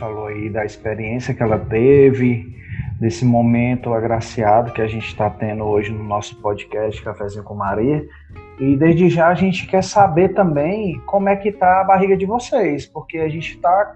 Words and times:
falou 0.00 0.28
aí 0.28 0.48
da 0.48 0.64
experiência 0.64 1.34
que 1.34 1.42
ela 1.42 1.58
teve, 1.58 2.56
desse 2.98 3.22
momento 3.22 3.92
agraciado 3.92 4.72
que 4.72 4.80
a 4.80 4.86
gente 4.86 5.06
está 5.06 5.28
tendo 5.28 5.62
hoje 5.64 5.92
no 5.92 6.02
nosso 6.02 6.40
podcast 6.40 7.02
Cafézinho 7.02 7.44
com 7.44 7.54
Maria. 7.54 8.02
E 8.58 8.76
desde 8.76 9.10
já 9.10 9.28
a 9.28 9.34
gente 9.34 9.66
quer 9.66 9.84
saber 9.84 10.30
também 10.30 10.98
como 11.06 11.28
é 11.28 11.36
que 11.36 11.52
tá 11.52 11.82
a 11.82 11.84
barriga 11.84 12.16
de 12.16 12.24
vocês, 12.24 12.86
porque 12.86 13.18
a 13.18 13.28
gente 13.28 13.54
está 13.54 13.94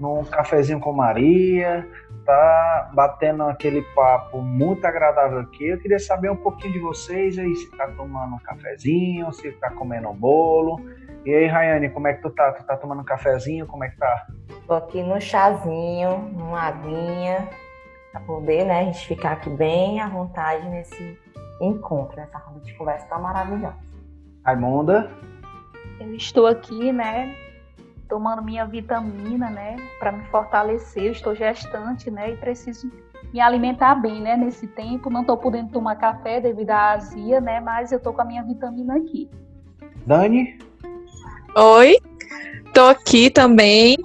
num 0.00 0.24
cafezinho 0.24 0.80
com 0.80 0.92
Maria, 0.92 1.86
tá 2.26 2.90
batendo 2.92 3.44
aquele 3.44 3.82
papo 3.94 4.42
muito 4.42 4.84
agradável 4.84 5.38
aqui. 5.38 5.68
Eu 5.68 5.78
queria 5.78 5.98
saber 5.98 6.30
um 6.30 6.36
pouquinho 6.36 6.72
de 6.72 6.80
vocês 6.80 7.38
aí, 7.38 7.54
se 7.54 7.70
tá 7.76 7.86
tomando 7.96 8.34
um 8.34 8.38
cafezinho, 8.38 9.32
se 9.32 9.52
tá 9.52 9.70
comendo 9.70 10.08
um 10.08 10.14
bolo. 10.14 10.80
E 11.24 11.32
aí, 11.32 11.46
Rayane, 11.46 11.88
como 11.90 12.08
é 12.08 12.14
que 12.14 12.22
tu 12.22 12.30
tá? 12.30 12.52
Tu 12.52 12.64
tá 12.64 12.76
tomando 12.76 13.00
um 13.00 13.04
cafezinho? 13.04 13.66
Como 13.66 13.84
é 13.84 13.88
que 13.88 13.96
tá? 13.96 14.26
Tô 14.66 14.74
aqui 14.74 15.02
no 15.02 15.20
chazinho, 15.20 16.18
numa 16.32 16.60
aguinha, 16.62 17.48
para 18.12 18.20
poder, 18.20 18.64
né, 18.64 18.80
a 18.80 18.84
gente 18.84 19.06
ficar 19.06 19.32
aqui 19.32 19.50
bem 19.50 20.00
à 20.00 20.08
vontade 20.08 20.68
nesse 20.68 21.18
encontro, 21.60 22.16
nessa 22.16 22.38
roda 22.38 22.60
de 22.60 22.74
conversa 22.74 23.06
tão 23.06 23.22
maravilhosa. 23.22 23.76
Raimunda? 24.44 25.10
Eu 26.00 26.14
estou 26.14 26.46
aqui, 26.46 26.92
né, 26.92 27.34
tomando 28.08 28.42
minha 28.42 28.64
vitamina, 28.64 29.50
né, 29.50 29.76
para 29.98 30.12
me 30.12 30.24
fortalecer. 30.26 31.04
Eu 31.04 31.12
estou 31.12 31.34
gestante, 31.34 32.10
né, 32.10 32.32
e 32.32 32.36
preciso 32.36 32.90
me 33.32 33.40
alimentar 33.40 33.94
bem, 33.96 34.20
né, 34.20 34.36
nesse 34.36 34.66
tempo. 34.66 35.10
Não 35.10 35.22
estou 35.22 35.36
podendo 35.36 35.70
tomar 35.70 35.96
café 35.96 36.40
devido 36.40 36.70
à 36.70 36.92
azia, 36.92 37.40
né, 37.40 37.60
mas 37.60 37.92
eu 37.92 37.98
estou 37.98 38.12
com 38.12 38.22
a 38.22 38.24
minha 38.24 38.42
vitamina 38.42 38.96
aqui. 38.96 39.28
Dani? 40.06 40.58
Oi, 41.54 41.96
tô 42.72 42.86
aqui 42.86 43.30
também, 43.30 43.96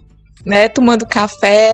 né, 0.46 0.68
tomando 0.70 1.06
café 1.06 1.72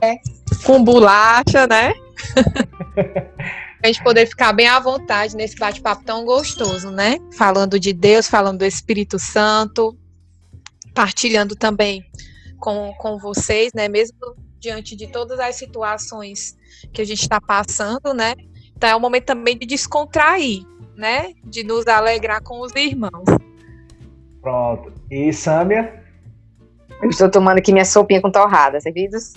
com 0.65 0.83
bolacha, 0.83 1.67
né? 1.67 1.93
a 3.83 3.87
gente 3.87 4.03
poder 4.03 4.25
ficar 4.25 4.53
bem 4.53 4.67
à 4.67 4.79
vontade 4.79 5.35
nesse 5.35 5.55
bate-papo 5.55 6.03
tão 6.03 6.25
gostoso, 6.25 6.89
né? 6.91 7.17
Falando 7.37 7.79
de 7.79 7.93
Deus, 7.93 8.27
falando 8.27 8.59
do 8.59 8.65
Espírito 8.65 9.19
Santo, 9.19 9.97
partilhando 10.97 11.55
também 11.55 12.03
com, 12.59 12.91
com 12.97 13.19
vocês, 13.19 13.71
né? 13.71 13.87
Mesmo 13.87 14.17
diante 14.59 14.95
de 14.95 15.05
todas 15.05 15.39
as 15.39 15.55
situações 15.55 16.57
que 16.91 17.03
a 17.03 17.05
gente 17.05 17.21
está 17.21 17.39
passando, 17.39 18.15
né? 18.15 18.33
Então 18.75 18.89
é 18.89 18.95
um 18.95 18.99
momento 18.99 19.25
também 19.25 19.55
de 19.55 19.67
descontrair, 19.67 20.63
né? 20.95 21.33
De 21.43 21.63
nos 21.63 21.85
alegrar 21.85 22.41
com 22.41 22.61
os 22.61 22.73
irmãos. 22.75 23.25
Pronto. 24.41 24.91
E 25.11 25.31
Sâmia? 25.31 26.03
Eu 26.99 27.11
estou 27.11 27.29
tomando 27.29 27.59
aqui 27.59 27.71
minha 27.71 27.85
sopinha 27.85 28.19
com 28.19 28.31
torrada, 28.31 28.81
servidos? 28.81 29.35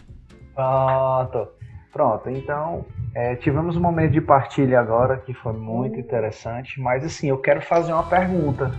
Pronto. 0.54 1.46
Pronto, 1.92 2.30
então 2.30 2.86
é, 3.14 3.34
tivemos 3.34 3.76
um 3.76 3.80
momento 3.80 4.12
de 4.12 4.20
partilha 4.20 4.78
agora 4.78 5.18
que 5.18 5.34
foi 5.34 5.52
muito 5.52 5.98
interessante, 5.98 6.80
mas 6.80 7.04
assim, 7.04 7.28
eu 7.28 7.36
quero 7.36 7.60
fazer 7.60 7.92
uma 7.92 8.04
pergunta. 8.04 8.72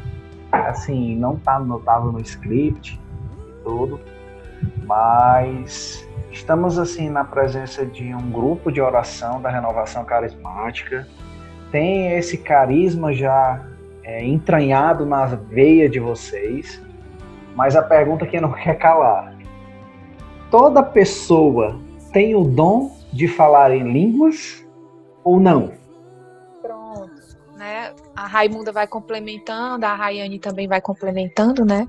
Assim, 0.51 1.15
não 1.15 1.37
tá 1.37 1.55
anotado 1.55 2.11
no 2.11 2.19
script 2.19 2.99
tudo, 3.63 3.99
mas 4.85 6.07
estamos 6.31 6.77
assim 6.77 7.09
na 7.09 7.23
presença 7.23 7.85
de 7.85 8.13
um 8.13 8.31
grupo 8.31 8.71
de 8.71 8.81
oração 8.81 9.41
da 9.41 9.49
renovação 9.49 10.03
carismática. 10.03 11.07
Tem 11.71 12.17
esse 12.17 12.37
carisma 12.37 13.13
já 13.13 13.65
é, 14.03 14.25
entranhado 14.25 15.05
na 15.05 15.25
veia 15.25 15.89
de 15.89 15.99
vocês, 15.99 16.81
mas 17.55 17.75
a 17.75 17.81
pergunta 17.81 18.25
que 18.25 18.39
não 18.39 18.51
quer 18.53 18.75
calar: 18.75 19.35
toda 20.49 20.83
pessoa 20.83 21.79
tem 22.11 22.35
o 22.35 22.43
dom 22.43 22.95
de 23.13 23.27
falar 23.27 23.71
em 23.71 23.91
línguas 23.91 24.65
ou 25.23 25.39
não? 25.39 25.71
Pronto, 26.61 27.11
né? 27.55 27.93
A 28.15 28.27
Raimunda 28.27 28.71
vai 28.71 28.87
complementando, 28.87 29.85
a 29.85 29.95
Rayane 29.95 30.39
também 30.39 30.67
vai 30.67 30.81
complementando, 30.81 31.63
né? 31.63 31.87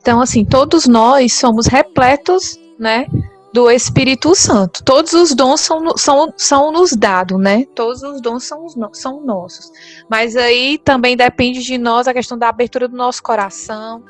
Então, 0.00 0.20
assim, 0.20 0.44
todos 0.44 0.86
nós 0.86 1.34
somos 1.34 1.66
repletos, 1.66 2.58
né? 2.78 3.06
Do 3.52 3.70
Espírito 3.70 4.34
Santo. 4.34 4.82
Todos 4.82 5.12
os 5.12 5.34
dons 5.34 5.60
são, 5.60 5.96
são, 5.96 6.32
são 6.36 6.72
nos 6.72 6.92
dados, 6.92 7.38
né? 7.38 7.64
Todos 7.74 8.02
os 8.02 8.20
dons 8.20 8.44
são, 8.44 8.66
são 8.92 9.20
nossos. 9.24 9.70
Mas 10.08 10.36
aí 10.36 10.78
também 10.78 11.16
depende 11.16 11.62
de 11.62 11.76
nós 11.78 12.08
a 12.08 12.14
questão 12.14 12.38
da 12.38 12.48
abertura 12.48 12.88
do 12.88 12.96
nosso 12.96 13.22
coração, 13.22 14.02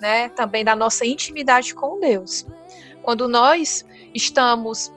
né? 0.00 0.28
Também 0.30 0.64
da 0.64 0.76
nossa 0.76 1.04
intimidade 1.04 1.74
com 1.74 2.00
Deus. 2.00 2.46
Quando 3.02 3.28
nós 3.28 3.84
estamos 4.14 4.90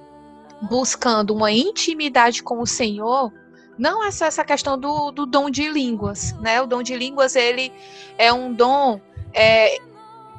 buscando 0.61 1.33
uma 1.33 1.51
intimidade 1.51 2.43
com 2.43 2.59
o 2.59 2.67
Senhor, 2.67 3.31
não 3.79 4.05
é 4.05 4.11
só 4.11 4.25
essa 4.25 4.43
questão 4.43 4.77
do, 4.77 5.09
do 5.09 5.25
dom 5.25 5.49
de 5.49 5.69
línguas, 5.69 6.33
né? 6.41 6.61
O 6.61 6.67
dom 6.67 6.83
de 6.83 6.95
línguas 6.97 7.33
ele 7.33 7.71
é 8.17 8.31
um 8.31 8.53
dom 8.53 8.99
é, 9.33 9.79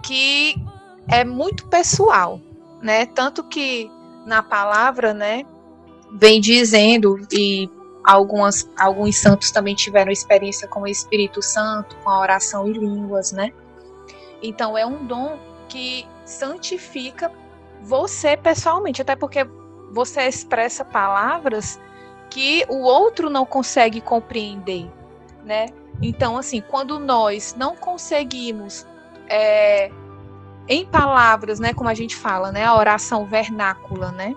que 0.02 0.54
é 1.08 1.24
muito 1.24 1.66
pessoal, 1.66 2.38
né? 2.82 3.06
Tanto 3.06 3.42
que 3.42 3.90
na 4.26 4.42
palavra, 4.42 5.14
né, 5.14 5.46
vem 6.12 6.38
dizendo 6.38 7.18
e 7.32 7.68
algumas 8.04 8.68
alguns 8.78 9.16
santos 9.16 9.50
também 9.50 9.74
tiveram 9.74 10.12
experiência 10.12 10.68
com 10.68 10.82
o 10.82 10.86
Espírito 10.86 11.40
Santo, 11.40 11.96
com 12.04 12.10
a 12.10 12.20
oração 12.20 12.68
e 12.68 12.74
línguas, 12.74 13.32
né? 13.32 13.54
Então 14.42 14.76
é 14.76 14.84
um 14.84 15.06
dom 15.06 15.38
que 15.66 16.06
santifica 16.26 17.32
você 17.82 18.36
pessoalmente, 18.36 19.00
até 19.00 19.16
porque 19.16 19.46
você 19.90 20.28
expressa 20.28 20.84
palavras 20.84 21.80
que 22.30 22.64
o 22.68 22.82
outro 22.82 23.28
não 23.28 23.44
consegue 23.44 24.00
compreender, 24.00 24.90
né? 25.44 25.66
Então, 26.00 26.38
assim, 26.38 26.62
quando 26.62 26.98
nós 26.98 27.54
não 27.58 27.76
conseguimos, 27.76 28.86
é, 29.28 29.90
em 30.68 30.86
palavras, 30.86 31.58
né, 31.58 31.74
como 31.74 31.88
a 31.88 31.94
gente 31.94 32.16
fala, 32.16 32.52
né, 32.52 32.64
a 32.64 32.74
oração 32.74 33.26
vernácula, 33.26 34.12
né? 34.12 34.34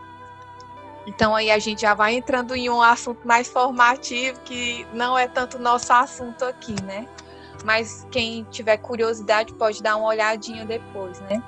Então 1.06 1.36
aí 1.36 1.52
a 1.52 1.60
gente 1.60 1.82
já 1.82 1.94
vai 1.94 2.16
entrando 2.16 2.56
em 2.56 2.70
um 2.70 2.82
assunto 2.82 3.28
mais 3.28 3.48
formativo 3.48 4.40
que 4.42 4.88
não 4.94 5.18
é 5.18 5.28
tanto 5.28 5.60
nosso 5.60 5.92
assunto 5.92 6.44
aqui, 6.46 6.76
né? 6.84 7.08
Mas 7.64 8.08
quem 8.10 8.46
tiver 8.50 8.78
curiosidade 8.78 9.54
pode 9.54 9.82
dar 9.84 9.96
uma 9.98 10.08
olhadinha 10.08 10.66
depois, 10.66 11.20
né? 11.22 11.44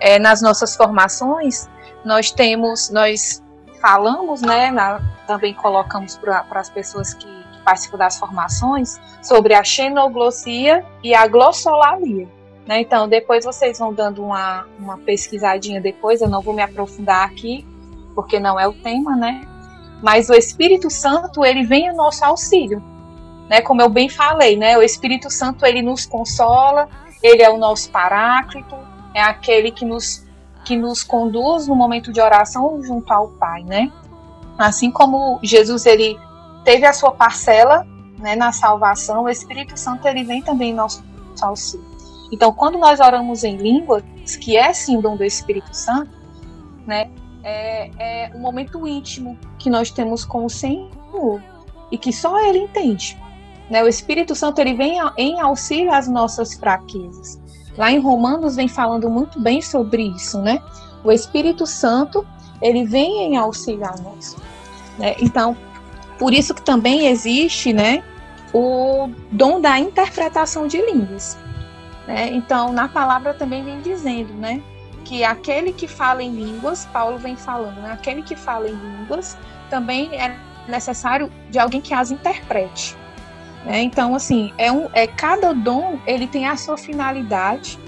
É, 0.00 0.18
nas 0.18 0.40
nossas 0.40 0.76
formações, 0.76 1.68
nós 2.04 2.30
temos, 2.30 2.90
nós 2.90 3.42
falamos, 3.84 4.40
né, 4.40 4.70
na, 4.70 4.98
também 5.26 5.52
colocamos 5.52 6.16
para 6.16 6.42
as 6.52 6.70
pessoas 6.70 7.12
que, 7.12 7.26
que, 7.26 7.58
participam 7.62 7.98
das 7.98 8.18
formações 8.18 8.98
sobre 9.22 9.52
a 9.52 9.62
xenoglossia 9.62 10.82
e 11.02 11.14
a 11.14 11.26
glossolalia. 11.26 12.26
Né? 12.66 12.80
Então, 12.80 13.06
depois 13.06 13.44
vocês 13.44 13.78
vão 13.78 13.92
dando 13.92 14.24
uma, 14.24 14.66
uma 14.78 14.96
pesquisadinha 14.96 15.82
depois, 15.82 16.22
eu 16.22 16.30
não 16.30 16.40
vou 16.40 16.54
me 16.54 16.62
aprofundar 16.62 17.26
aqui, 17.26 17.66
porque 18.14 18.40
não 18.40 18.58
é 18.58 18.66
o 18.66 18.72
tema, 18.72 19.14
né? 19.16 19.42
Mas 20.02 20.30
o 20.30 20.34
Espírito 20.34 20.88
Santo, 20.88 21.44
ele 21.44 21.62
vem 21.62 21.86
ao 21.90 21.94
nosso 21.94 22.24
auxílio, 22.24 22.82
né? 23.50 23.60
Como 23.60 23.82
eu 23.82 23.90
bem 23.90 24.08
falei, 24.08 24.56
né? 24.56 24.78
O 24.78 24.82
Espírito 24.82 25.28
Santo, 25.28 25.66
ele 25.66 25.82
nos 25.82 26.06
consola, 26.06 26.88
ele 27.22 27.42
é 27.42 27.50
o 27.50 27.58
nosso 27.58 27.90
paráclito, 27.90 28.76
é 29.12 29.20
aquele 29.20 29.70
que 29.70 29.84
nos 29.84 30.24
que 30.64 30.76
nos 30.76 31.02
conduz 31.02 31.68
no 31.68 31.74
momento 31.74 32.12
de 32.12 32.20
oração 32.20 32.82
junto 32.82 33.12
ao 33.12 33.28
Pai, 33.28 33.62
né? 33.64 33.92
Assim 34.58 34.90
como 34.90 35.38
Jesus 35.42 35.84
ele 35.86 36.18
teve 36.64 36.86
a 36.86 36.92
sua 36.92 37.12
parcela, 37.12 37.86
né, 38.18 38.34
na 38.34 38.52
salvação, 38.52 39.24
o 39.24 39.28
Espírito 39.28 39.76
Santo 39.78 40.06
ele 40.08 40.24
vem 40.24 40.40
também 40.42 40.70
em 40.70 40.74
nosso 40.74 41.04
auxílio. 41.42 41.84
Então, 42.32 42.52
quando 42.52 42.78
nós 42.78 43.00
oramos 43.00 43.44
em 43.44 43.56
línguas, 43.56 44.02
que 44.40 44.56
é 44.56 44.72
sim 44.72 45.00
dom 45.00 45.16
do 45.16 45.24
Espírito 45.24 45.74
Santo, 45.74 46.10
né, 46.86 47.10
é, 47.42 47.90
é 47.98 48.32
um 48.34 48.40
momento 48.40 48.86
íntimo 48.88 49.38
que 49.58 49.68
nós 49.68 49.90
temos 49.90 50.24
com 50.24 50.44
o 50.44 50.50
Senhor 50.50 51.42
e 51.90 51.98
que 51.98 52.12
só 52.12 52.40
Ele 52.40 52.60
entende. 52.60 53.18
Né? 53.68 53.82
O 53.82 53.88
Espírito 53.88 54.34
Santo 54.34 54.60
ele 54.60 54.74
vem 54.74 54.98
em 55.16 55.40
auxílio 55.40 55.92
às 55.92 56.08
nossas 56.08 56.54
fraquezas. 56.54 57.40
Lá 57.76 57.90
em 57.90 57.98
Romanos 57.98 58.56
vem 58.56 58.68
falando 58.68 59.10
muito 59.10 59.40
bem 59.40 59.60
sobre 59.60 60.02
isso, 60.08 60.40
né? 60.40 60.62
O 61.02 61.10
Espírito 61.10 61.66
Santo, 61.66 62.26
ele 62.62 62.84
vem 62.84 63.24
em 63.24 63.36
auxílio 63.36 63.84
a 63.84 63.94
nós. 64.00 64.36
Né? 64.98 65.14
Então, 65.18 65.56
por 66.18 66.32
isso 66.32 66.54
que 66.54 66.62
também 66.62 67.08
existe, 67.08 67.72
né, 67.72 68.02
o 68.52 69.10
dom 69.30 69.60
da 69.60 69.78
interpretação 69.78 70.66
de 70.66 70.80
línguas. 70.80 71.36
Né? 72.06 72.28
Então, 72.32 72.72
na 72.72 72.88
palavra 72.88 73.34
também 73.34 73.64
vem 73.64 73.80
dizendo, 73.80 74.32
né, 74.34 74.62
que 75.04 75.24
aquele 75.24 75.72
que 75.72 75.86
fala 75.86 76.22
em 76.22 76.30
línguas, 76.30 76.86
Paulo 76.86 77.18
vem 77.18 77.36
falando, 77.36 77.80
né, 77.80 77.92
aquele 77.92 78.22
que 78.22 78.36
fala 78.36 78.68
em 78.68 78.74
línguas 78.74 79.36
também 79.68 80.08
é 80.14 80.36
necessário 80.68 81.30
de 81.50 81.58
alguém 81.58 81.80
que 81.80 81.92
as 81.92 82.10
interprete. 82.10 82.96
Né? 83.64 83.82
Então, 83.82 84.14
assim, 84.14 84.52
é, 84.58 84.70
um, 84.70 84.88
é 84.92 85.06
cada 85.06 85.52
dom 85.52 85.98
ele 86.06 86.26
tem 86.26 86.46
a 86.46 86.56
sua 86.56 86.76
finalidade 86.76 87.78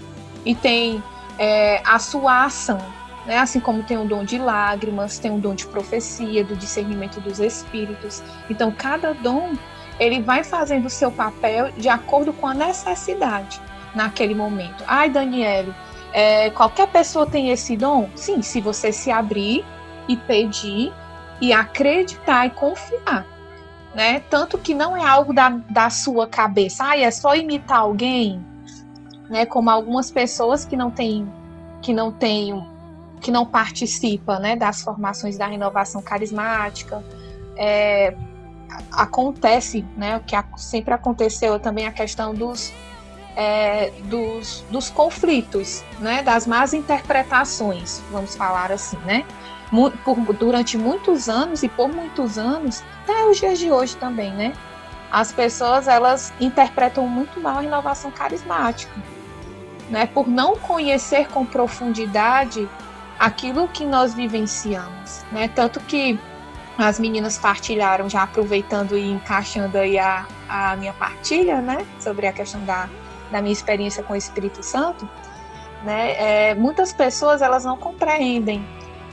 e 0.45 0.55
tem 0.55 1.03
é, 1.39 1.83
a 1.85 1.99
sua 1.99 2.45
ação. 2.45 2.79
Né? 3.27 3.37
Assim 3.39 3.61
como 3.61 3.83
tem 3.83 3.99
o 3.99 4.05
dom 4.05 4.25
de 4.25 4.39
lágrimas, 4.39 5.19
tem 5.19 5.31
o 5.31 5.39
dom 5.39 5.55
de 5.55 5.67
profecia, 5.67 6.45
do 6.45 6.57
discernimento 6.57 7.21
dos 7.21 7.41
espíritos. 7.41 8.23
Então, 8.49 8.71
cada 8.71 9.13
dom 9.13 9.55
ele 9.99 10.21
vai 10.21 10.45
fazendo 10.45 10.87
o 10.87 10.91
seu 10.91 11.11
papel 11.11 11.71
de 11.73 11.89
acordo 11.89 12.33
com 12.33 12.47
a 12.47 12.55
necessidade 12.55 13.61
naquele 13.95 14.35
momento. 14.35 14.85
Ai, 14.87 15.11
Daniele, 15.11 15.75
é, 16.13 16.51
qualquer 16.51 16.87
pessoa 16.89 17.27
tem 17.27 17.51
esse 17.51 17.77
dom? 17.77 18.09
Sim, 18.15 18.43
se 18.43 18.61
você 18.61 18.93
se 18.93 19.11
abrir 19.11 19.65
e 20.09 20.17
pedir 20.17 20.93
e 21.41 21.53
acreditar 21.53 22.47
e 22.47 22.51
confiar. 22.51 23.27
Né? 23.97 24.21
Tanto 24.29 24.59
que 24.59 24.75
não 24.75 24.95
é 24.95 25.03
algo 25.03 25.33
da, 25.33 25.49
da 25.49 25.89
sua 25.89 26.27
cabeça, 26.27 26.85
ai, 26.85 27.03
é 27.03 27.11
só 27.11 27.35
imitar 27.35 27.79
alguém, 27.79 28.45
né? 29.31 29.47
Como 29.47 29.71
algumas 29.71 30.11
pessoas 30.11 30.67
que 30.67 30.77
não 30.77 30.91
têm, 30.91 31.27
que 31.81 31.95
não 31.95 32.13
têm, 32.13 32.63
que 33.23 33.31
não 33.31 33.47
participam, 33.47 34.39
né? 34.39 34.55
Das 34.55 34.83
formações 34.83 35.39
da 35.39 35.47
renovação 35.47 36.03
carismática, 36.03 37.03
é, 37.57 38.15
acontece, 38.93 39.83
né? 39.97 40.19
O 40.19 40.21
que 40.21 40.37
sempre 40.59 40.93
aconteceu 40.93 41.59
também 41.59 41.87
a 41.87 41.93
questão 41.93 42.35
dos 42.35 42.75
é, 43.35 43.91
dos, 44.05 44.63
dos 44.71 44.91
conflitos, 44.91 45.83
né? 46.01 46.23
Das 46.23 46.47
más 46.47 46.75
interpretações, 46.75 48.03
vamos 48.11 48.37
falar 48.37 48.71
assim, 48.71 48.99
né? 49.07 49.25
Por, 49.71 49.93
durante 50.35 50.79
muitos 50.79 51.29
anos 51.29 51.63
e 51.63 51.69
por 51.69 51.89
muitos 51.89 52.39
anos, 52.39 52.85
até 53.03 53.27
os 53.27 53.39
dias 53.39 53.59
de 53.59 53.71
hoje 53.71 53.97
também, 53.97 54.33
né? 54.33 54.53
As 55.11 55.33
pessoas 55.33 55.89
elas 55.89 56.33
interpretam 56.41 57.07
muito 57.09 57.41
mal 57.41 57.59
a 57.59 57.61
renovação 57.61 58.11
carismática, 58.11 58.95
né? 59.91 60.07
Por 60.07 60.29
não 60.29 60.57
conhecer 60.57 61.29
com 61.29 61.45
profundidade 61.45 62.69
aquilo 63.19 63.67
que 63.67 63.85
nós 63.85 64.15
vivenciamos, 64.15 65.25
né? 65.33 65.49
Tanto 65.49 65.81
que 65.81 66.19
as 66.79 67.01
meninas 67.01 67.39
partilharam, 67.39 68.09
já 68.09 68.23
aproveitando 68.23 68.97
e 68.97 69.11
encaixando 69.11 69.79
aí 69.79 69.99
a, 69.99 70.27
a 70.49 70.77
minha 70.77 70.93
partilha, 70.93 71.61
né, 71.61 71.87
sobre 71.99 72.27
a 72.27 72.33
questão 72.33 72.63
da, 72.65 72.89
da 73.31 73.41
minha 73.41 73.53
experiência 73.53 74.03
com 74.03 74.13
o 74.13 74.17
Espírito 74.17 74.63
Santo, 74.63 75.09
né, 75.83 76.51
é, 76.51 76.55
muitas 76.55 76.93
pessoas 76.93 77.41
elas 77.41 77.65
não 77.65 77.77
compreendem 77.77 78.67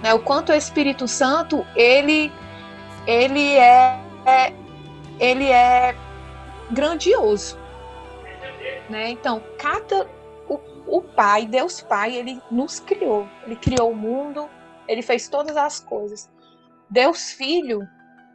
né, 0.04 0.14
o 0.14 0.20
quanto 0.20 0.52
o 0.52 0.56
Espírito 0.56 1.08
Santo 1.08 1.66
ele 1.76 2.30
ele 3.08 3.56
é, 3.56 4.00
é 4.26 4.54
ele 5.18 5.50
é 5.50 5.96
grandioso, 6.72 7.58
né? 8.90 9.10
Então 9.10 9.42
cada 9.58 10.06
o, 10.50 10.60
o 10.98 11.02
Pai, 11.02 11.46
Deus 11.46 11.82
Pai, 11.82 12.16
ele 12.18 12.42
nos 12.52 12.82
criou, 12.82 13.28
ele 13.46 13.56
criou 13.56 13.92
o 13.92 13.96
mundo, 13.96 14.50
ele 14.90 15.02
fez 15.02 15.30
todas 15.30 15.56
as 15.56 15.80
coisas. 15.80 16.30
Deus 16.90 17.32
Filho, 17.32 17.88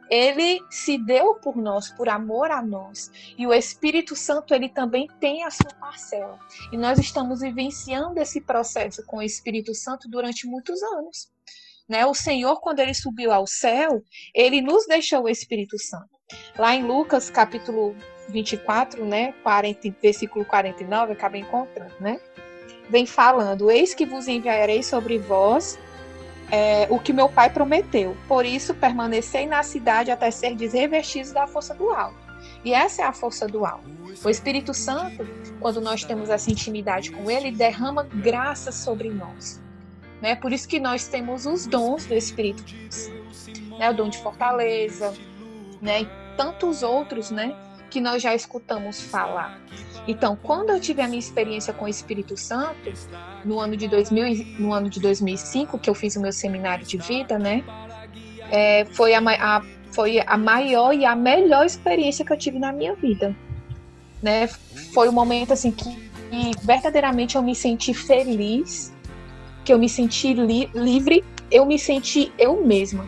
ele 0.09 0.59
se 0.71 0.97
deu 0.97 1.35
por 1.35 1.55
nós, 1.55 1.91
por 1.91 2.09
amor 2.09 2.49
a 2.49 2.61
nós. 2.61 3.11
E 3.37 3.45
o 3.45 3.53
Espírito 3.53 4.15
Santo, 4.15 4.55
ele 4.55 4.67
também 4.67 5.07
tem 5.19 5.43
a 5.43 5.51
sua 5.51 5.71
parcela. 5.79 6.39
E 6.71 6.77
nós 6.77 6.97
estamos 6.97 7.41
vivenciando 7.41 8.19
esse 8.19 8.41
processo 8.41 9.05
com 9.05 9.17
o 9.17 9.21
Espírito 9.21 9.73
Santo 9.75 10.09
durante 10.09 10.47
muitos 10.47 10.81
anos. 10.81 11.31
Né? 11.89 12.05
O 12.05 12.13
Senhor, 12.13 12.61
quando 12.61 12.79
ele 12.79 12.93
subiu 12.93 13.31
ao 13.31 13.47
céu, 13.47 14.03
ele 14.33 14.61
nos 14.61 14.85
deixou 14.85 15.23
o 15.23 15.29
Espírito 15.29 15.77
Santo. 15.79 16.07
Lá 16.57 16.75
em 16.75 16.83
Lucas, 16.83 17.31
capítulo 17.31 17.95
24, 18.29 19.03
né, 19.03 19.33
40, 19.41 19.95
versículo 19.99 20.45
49, 20.45 21.13
acabei 21.13 21.41
encontrando, 21.41 21.95
né? 21.99 22.19
Vem 22.87 23.07
falando: 23.07 23.71
Eis 23.71 23.95
que 23.95 24.05
vos 24.05 24.27
enviarei 24.27 24.83
sobre 24.83 25.17
vós 25.17 25.79
é, 26.51 26.87
o 26.91 26.99
que 26.99 27.11
meu 27.11 27.27
pai 27.27 27.49
prometeu. 27.49 28.15
Por 28.27 28.45
isso, 28.45 28.75
permanecei 28.75 29.47
na 29.47 29.63
cidade 29.63 30.11
até 30.11 30.29
ser 30.29 30.55
revestidos 30.55 31.31
da 31.31 31.47
força 31.47 31.73
do 31.73 31.89
alto. 31.89 32.17
E 32.63 32.73
essa 32.73 33.01
é 33.01 33.05
a 33.05 33.13
força 33.13 33.47
do 33.47 33.65
alto. 33.65 33.89
O 34.23 34.29
Espírito 34.29 34.73
Santo, 34.73 35.27
quando 35.59 35.81
nós 35.81 36.03
temos 36.03 36.29
essa 36.29 36.51
intimidade 36.51 37.11
com 37.11 37.29
ele, 37.29 37.51
derrama 37.51 38.03
graça 38.03 38.71
sobre 38.71 39.09
nós. 39.09 39.61
Né? 40.21 40.35
Por 40.35 40.51
isso 40.51 40.67
que 40.67 40.79
nós 40.79 41.07
temos 41.07 41.45
os 41.45 41.65
dons 41.65 42.05
do 42.05 42.13
Espírito 42.13 42.63
né? 43.79 43.89
O 43.89 43.93
dom 43.93 44.09
de 44.09 44.17
fortaleza, 44.17 45.13
né? 45.81 46.01
E 46.01 46.07
tantos 46.35 46.83
outros, 46.83 47.31
né? 47.31 47.55
Que 47.89 47.99
nós 47.99 48.21
já 48.21 48.35
escutamos 48.35 49.01
falar. 49.01 49.59
Então, 50.07 50.37
quando 50.41 50.69
eu 50.69 50.79
tive 50.79 51.01
a 51.01 51.07
minha 51.07 51.19
experiência 51.19 51.73
com 51.73 51.85
o 51.85 51.87
Espírito 51.87 52.35
Santo, 52.37 52.91
no 53.43 53.59
ano 53.59 53.75
de, 53.75 53.87
2000, 53.87 54.45
no 54.59 54.73
ano 54.73 54.89
de 54.89 54.99
2005, 54.99 55.79
que 55.79 55.89
eu 55.89 55.95
fiz 55.95 56.15
o 56.15 56.21
meu 56.21 56.31
seminário 56.31 56.85
de 56.85 56.97
vida, 56.97 57.39
né? 57.39 57.63
É, 58.51 58.85
foi, 58.85 59.13
a, 59.13 59.19
a, 59.19 59.63
foi 59.91 60.19
a 60.25 60.37
maior 60.37 60.93
e 60.93 61.05
a 61.05 61.15
melhor 61.15 61.65
experiência 61.65 62.25
que 62.25 62.33
eu 62.33 62.37
tive 62.37 62.59
na 62.59 62.73
minha 62.73 62.95
vida. 62.95 63.35
Né? 64.21 64.47
Foi 64.93 65.07
um 65.07 65.11
momento 65.11 65.53
assim 65.53 65.71
que, 65.71 65.97
verdadeiramente 66.63 67.35
eu 67.35 67.43
me 67.43 67.55
senti 67.55 67.93
feliz, 67.93 68.91
que 69.69 69.73
eu 69.73 69.77
me 69.77 69.87
senti 69.87 70.33
li, 70.33 70.67
livre, 70.73 71.23
eu 71.51 71.63
me 71.63 71.77
senti 71.77 72.33
eu 72.39 72.65
mesma. 72.65 73.07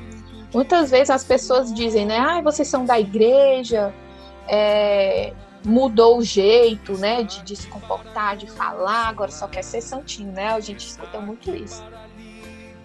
Muitas 0.54 0.92
vezes 0.92 1.10
as 1.10 1.24
pessoas 1.24 1.74
dizem, 1.74 2.06
né? 2.06 2.20
Ah, 2.20 2.40
vocês 2.40 2.68
são 2.68 2.86
da 2.86 3.00
igreja, 3.00 3.92
é, 4.48 5.34
mudou 5.66 6.20
o 6.20 6.24
jeito, 6.24 6.96
né, 7.00 7.24
de, 7.24 7.42
de, 7.42 7.56
se 7.56 7.66
comportar, 7.66 8.38
de 8.38 8.46
falar, 8.46 9.08
agora 9.08 9.32
só 9.32 9.48
quer 9.48 9.64
ser 9.64 9.82
santinho, 9.82 10.32
né? 10.32 10.50
A 10.50 10.60
gente 10.60 10.86
escuta 10.86 11.20
muito 11.20 11.50
isso. 11.50 11.84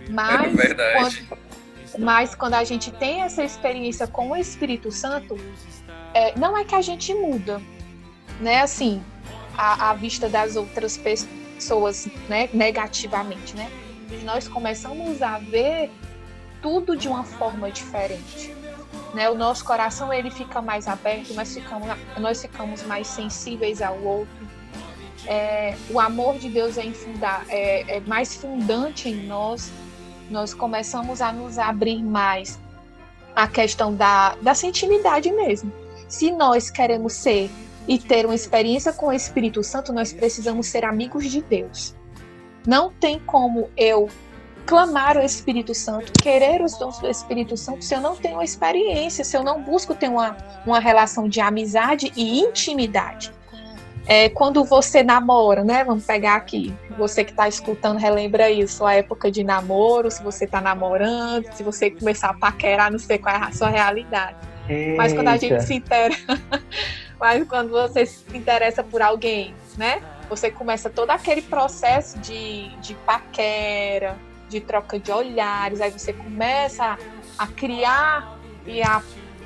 Mas, 0.09 0.55
é 0.55 0.57
verdade. 0.57 1.29
Quando, 1.29 2.03
mas 2.03 2.35
quando 2.35 2.55
a 2.55 2.65
gente 2.65 2.91
tem 2.93 3.21
essa 3.21 3.45
experiência 3.45 4.07
com 4.07 4.31
o 4.31 4.37
Espírito 4.37 4.91
Santo, 4.91 5.37
é, 6.15 6.35
não 6.39 6.57
é 6.57 6.65
que 6.65 6.75
a 6.75 6.81
gente 6.81 7.13
muda, 7.13 7.61
né? 8.41 8.63
Assim, 8.63 9.03
à, 9.55 9.93
vista 9.93 10.31
das 10.31 10.57
outras 10.57 10.97
pessoas, 10.97 11.29
né, 12.29 12.49
negativamente, 12.53 13.55
né? 13.57 13.71
Nós 14.25 14.47
começamos 14.47 15.21
a 15.23 15.39
ver 15.39 15.91
tudo 16.63 16.97
de 16.97 17.09
uma 17.09 17.25
forma 17.25 17.71
diferente 17.71 18.55
né? 19.17 19.31
O 19.31 19.35
nosso 19.35 19.65
coração 19.65 20.13
ele 20.13 20.31
fica 20.31 20.61
mais 20.61 20.87
aberto, 20.87 21.33
nós 21.35 21.55
ficamos, 21.55 21.89
nós 22.19 22.43
ficamos 22.43 22.83
mais 22.83 23.07
sensíveis 23.07 23.81
ao 23.81 23.99
outro. 24.03 24.47
É, 25.27 25.75
o 25.91 25.99
amor 25.99 26.39
de 26.39 26.51
Deus 26.51 26.77
é, 26.77 26.85
infundar, 26.85 27.45
é, 27.49 27.97
é 27.97 28.01
mais 28.01 28.35
fundante 28.35 29.09
em 29.09 29.27
nós. 29.27 29.73
Nós 30.31 30.53
começamos 30.53 31.23
a 31.23 31.33
nos 31.33 31.59
abrir 31.59 32.03
mais 32.03 32.59
à 33.35 33.49
questão 33.49 33.95
da, 33.95 34.37
da 34.43 34.53
intimidade 34.65 35.33
mesmo. 35.33 35.73
Se 36.09 36.31
nós 36.31 36.71
queremos 36.71 37.15
ser 37.15 37.51
e 37.89 37.99
ter 37.99 38.25
uma 38.25 38.35
experiência 38.35 38.93
com 38.93 39.07
o 39.07 39.13
Espírito 39.13 39.63
Santo, 39.63 39.93
nós 39.93 40.13
precisamos 40.13 40.67
ser 40.67 40.85
amigos 40.85 41.31
de 41.31 41.41
Deus. 41.43 41.95
Não 42.67 42.93
tem 42.93 43.19
como 43.21 43.71
eu 43.77 44.09
clamar 44.67 45.17
o 45.17 45.23
Espírito 45.23 45.73
Santo, 45.73 46.13
querer 46.21 46.61
os 46.61 46.77
dons 46.77 46.99
do 46.99 47.09
Espírito 47.09 47.57
Santo, 47.57 47.85
se 47.85 47.95
eu 47.95 48.01
não 48.01 48.17
tenho 48.17 48.43
experiência, 48.43 49.25
se 49.25 49.37
eu 49.37 49.45
não 49.45 49.63
busco 49.63 49.95
ter 49.95 50.09
uma, 50.09 50.37
uma 50.67 50.81
relação 50.81 51.29
de 51.29 51.41
amizade 51.41 52.13
e 52.17 52.41
intimidade. 52.41 53.33
É, 54.09 54.29
quando 54.29 54.65
você 54.65 55.03
namora, 55.03 55.65
né? 55.65 55.83
Vamos 55.83 56.05
pegar 56.05 56.37
aqui. 56.37 56.73
Você 56.97 57.25
que 57.25 57.33
está 57.33 57.49
escutando, 57.49 57.99
relembra 57.99 58.49
isso, 58.49 58.85
a 58.85 58.95
época 58.95 59.31
de 59.31 59.43
namoro, 59.43 60.11
se 60.11 60.23
você 60.23 60.45
está 60.45 60.61
namorando, 60.61 61.53
se 61.53 61.63
você 61.65 61.91
começar 61.91 62.31
a 62.31 62.35
paquerar, 62.35 62.91
não 62.91 63.01
sei 63.01 63.19
qual 63.19 63.35
é 63.35 63.39
a 63.39 63.51
sua 63.51 63.69
realidade. 63.69 64.37
Eita. 64.69 64.97
Mas 64.97 65.13
quando 65.13 65.29
a 65.29 65.37
gente 65.37 65.61
se 65.63 65.75
interessa, 65.75 66.41
mas 67.19 67.47
quando 67.49 67.71
você 67.71 68.05
se 68.07 68.37
interessa 68.37 68.83
por 68.83 69.01
alguém, 69.03 69.55
né? 69.77 70.03
Você 70.29 70.51
começa 70.51 70.91
todo 70.91 71.11
aquele 71.11 71.43
processo 71.43 72.19
de, 72.19 72.69
de 72.79 72.95
paquera, 72.95 74.17
de 74.49 74.61
troca 74.61 74.99
de 74.99 75.11
olhares, 75.11 75.81
aí 75.81 75.91
você 75.91 76.13
começa 76.13 76.99
a, 77.39 77.47
criar 77.47 78.39
e 78.67 78.83
a 78.83 79.03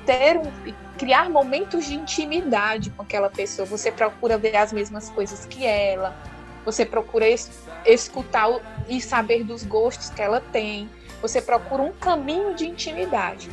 ter 0.07 0.39
um, 0.39 0.51
criar 0.99 1.29
momentos 1.31 1.87
de 1.87 1.95
intimidade 1.95 2.91
com 2.91 3.03
aquela 3.03 3.31
pessoa. 3.31 3.67
Você 3.67 3.93
procura 3.93 4.39
ver 4.39 4.57
as 4.57 4.73
mesmas 4.73 5.11
coisas 5.11 5.45
que 5.45 5.67
ela, 5.67 6.17
você 6.65 6.85
procura 6.85 7.29
es, 7.29 7.51
escutar 7.87 8.49
e 8.89 9.01
saber 9.01 9.45
dos 9.45 9.65
gostos 9.65 10.11
que 10.11 10.21
ela 10.21 10.41
tem. 10.41 10.89
Você 11.23 11.41
procura 11.41 11.83
um 11.83 11.93
caminho 11.93 12.55
de 12.55 12.67
intimidade. 12.67 13.51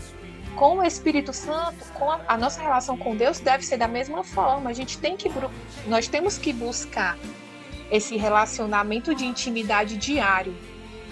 Com 0.58 0.80
o 0.80 0.84
Espírito 0.84 1.32
Santo, 1.32 1.86
com 1.94 2.12
a, 2.12 2.20
a 2.28 2.38
nossa 2.38 2.60
relação 2.62 2.98
com 2.98 3.16
Deus 3.16 3.40
deve 3.40 3.64
ser 3.64 3.78
da 3.78 3.88
mesma 3.88 4.24
forma. 4.24 4.70
A 4.70 4.74
gente 4.74 4.98
tem 4.98 5.16
que 5.16 5.32
nós 5.86 6.08
temos 6.08 6.38
que 6.38 6.52
buscar 6.52 7.18
esse 7.92 8.18
relacionamento 8.18 9.16
de 9.16 9.26
intimidade 9.26 9.96
diário 9.98 10.56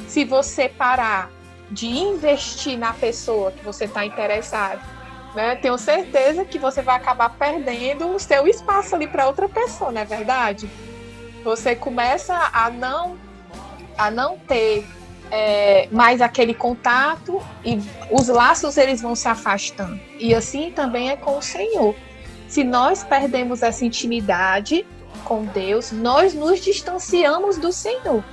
se 0.08 0.26
você 0.26 0.68
parar 0.68 1.32
de 1.70 1.88
investir 1.88 2.78
na 2.78 2.94
pessoa 2.94 3.52
que 3.52 3.64
você 3.64 3.86
está 3.86 4.06
interessado, 4.06 4.82
né, 5.34 5.56
tenho 5.56 5.78
certeza 5.78 6.46
que 6.46 6.60
você 6.60 6.82
vai 6.82 6.96
acabar 6.96 7.30
perdendo 7.30 8.08
o 8.08 8.20
seu 8.20 8.48
espaço 8.48 8.96
ali 8.96 9.08
para 9.08 9.28
outra 9.28 9.50
pessoa, 9.50 9.92
não 9.92 10.02
é 10.02 10.06
verdade? 10.06 10.70
Você 11.44 11.76
começa 11.76 12.50
a 12.54 12.70
não 12.70 13.18
a 13.98 14.12
não 14.12 14.38
ter 14.38 14.86
é, 15.32 15.88
mais 15.92 16.22
aquele 16.22 16.54
contato 16.54 17.42
e 17.64 17.80
os 18.12 18.28
laços 18.28 18.78
eles 18.78 19.02
vão 19.02 19.16
se 19.16 19.28
afastando. 19.28 20.00
E 20.20 20.34
assim 20.34 20.72
também 20.72 21.10
é 21.10 21.16
com 21.16 21.38
o 21.38 21.42
Senhor. 21.42 21.96
Se 22.48 22.64
nós 22.64 23.04
perdemos 23.04 23.64
essa 23.64 23.84
intimidade 23.86 24.86
com 25.24 25.46
Deus, 25.46 25.92
nós 25.92 26.34
nos 26.34 26.60
distanciamos 26.60 27.58
do 27.58 27.72
Senhor. 27.72 28.24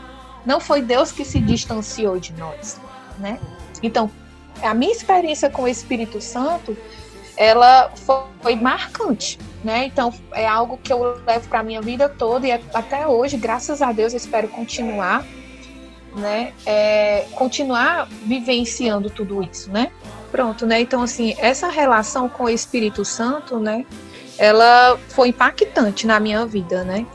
Não 0.44 0.60
foi 0.60 0.82
Deus 0.82 1.12
que 1.12 1.24
se 1.24 1.40
distanciou 1.40 2.18
de 2.18 2.32
nós, 2.34 2.80
né? 3.18 3.38
Então, 3.82 4.10
a 4.60 4.74
minha 4.74 4.92
experiência 4.92 5.48
com 5.48 5.62
o 5.62 5.68
Espírito 5.68 6.20
Santo, 6.20 6.76
ela 7.36 7.90
foi, 7.96 8.56
marcante, 8.56 9.38
né? 9.64 9.86
Então, 9.86 10.12
é 10.32 10.46
algo 10.46 10.76
que 10.76 10.92
eu 10.92 11.22
levo 11.24 11.48
para 11.48 11.62
minha 11.62 11.80
vida 11.80 12.08
toda 12.08 12.46
e 12.46 12.52
até 12.52 13.06
hoje, 13.06 13.36
graças 13.36 13.80
a 13.80 13.92
Deus, 13.92 14.12
eu 14.12 14.18
espero 14.18 14.48
continuar 14.48 15.24
né, 16.14 16.52
é, 16.66 17.26
continuar 17.32 18.08
vivenciando 18.24 19.10
tudo 19.10 19.42
isso, 19.42 19.70
né? 19.70 19.90
Pronto, 20.30 20.66
né? 20.66 20.80
Então, 20.80 21.02
assim, 21.02 21.34
essa 21.38 21.68
relação 21.68 22.28
com 22.28 22.44
o 22.44 22.48
Espírito 22.48 23.04
Santo, 23.04 23.58
né, 23.58 23.84
ela 24.38 24.98
foi 25.08 25.28
impactante 25.28 26.06
na 26.06 26.18
minha 26.18 26.46
vida, 26.46 26.84
né? 26.84 27.06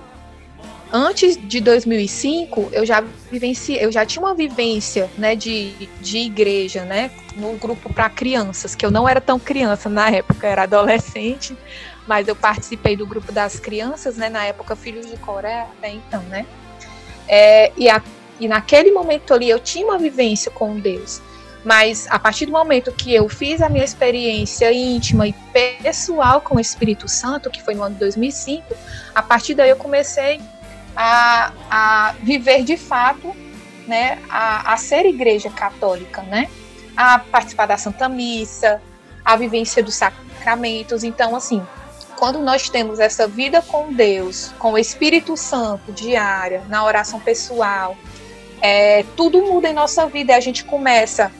Antes 0.92 1.36
de 1.36 1.60
2005, 1.60 2.70
eu 2.72 2.86
já 2.86 3.04
vivenciei, 3.30 3.84
eu 3.84 3.92
já 3.92 4.06
tinha 4.06 4.24
uma 4.24 4.34
vivência, 4.34 5.10
né, 5.18 5.36
de, 5.36 5.90
de 6.00 6.20
igreja, 6.20 6.86
né, 6.86 7.12
no 7.36 7.54
grupo 7.58 7.94
para 7.94 8.10
crianças, 8.10 8.74
que 8.74 8.86
eu 8.86 8.92
não 8.92 9.08
era 9.08 9.20
tão 9.20 9.38
criança 9.38 9.90
na 9.90 10.10
época, 10.10 10.48
era 10.48 10.64
adolescente, 10.64 11.58
mas 12.08 12.28
eu 12.30 12.36
participei 12.36 12.96
do 12.96 13.06
grupo 13.06 13.34
das 13.34 13.60
crianças, 13.60 14.16
né, 14.16 14.30
na 14.30 14.46
época 14.46 14.78
Filhos 14.78 15.08
de 15.08 15.18
Coreia, 15.18 15.64
até 15.64 15.92
então, 15.92 16.22
né? 16.24 16.46
É, 17.28 17.74
e 17.76 17.90
a, 17.90 18.02
e 18.40 18.48
naquele 18.48 18.92
momento 18.92 19.34
ali 19.34 19.50
eu 19.50 19.60
tinha 19.60 19.86
uma 19.86 19.98
vivência 19.98 20.52
com 20.52 20.80
Deus. 20.80 21.22
Mas 21.64 22.08
a 22.10 22.18
partir 22.18 22.46
do 22.46 22.52
momento 22.52 22.92
que 22.92 23.14
eu 23.14 23.28
fiz 23.28 23.62
a 23.62 23.68
minha 23.68 23.84
experiência 23.84 24.72
íntima 24.72 25.28
e 25.28 25.34
pessoal 25.84 26.40
com 26.40 26.56
o 26.56 26.60
Espírito 26.60 27.08
Santo, 27.08 27.50
que 27.50 27.62
foi 27.62 27.74
no 27.74 27.84
ano 27.84 27.96
de 27.96 28.00
2005, 28.00 28.74
a 29.14 29.22
partir 29.22 29.54
daí 29.54 29.70
eu 29.70 29.76
comecei 29.76 30.40
a, 30.96 31.52
a 31.70 32.16
viver 32.24 32.64
de 32.64 32.78
fato, 32.78 33.36
né, 33.88 34.20
a, 34.30 34.74
a 34.74 34.78
ser 34.78 35.06
igreja 35.06 35.50
católica, 35.50 36.22
né, 36.22 36.50
a 36.96 37.20
participar 37.20 37.66
da 37.66 37.78
Santa 37.78 38.08
Missa, 38.08 38.82
a 39.26 39.36
vivência 39.36 39.84
dos 39.84 39.96
sacramentos. 39.96 41.04
Então, 41.04 41.36
assim, 41.36 41.62
quando 42.18 42.40
nós 42.40 42.70
temos 42.70 43.00
essa 43.00 43.28
vida 43.28 43.62
com 43.62 43.94
Deus, 43.94 44.54
com 44.58 44.74
o 44.74 44.78
Espírito 44.78 45.36
Santo 45.38 45.92
diária, 45.92 46.64
na 46.68 46.84
oração 46.84 47.20
pessoal, 47.20 47.96
é, 48.62 49.04
tudo 49.16 49.42
muda 49.42 49.70
em 49.70 49.74
nossa 49.74 50.08
vida 50.08 50.36
a 50.36 50.40
gente 50.40 50.64
começa 50.64 51.32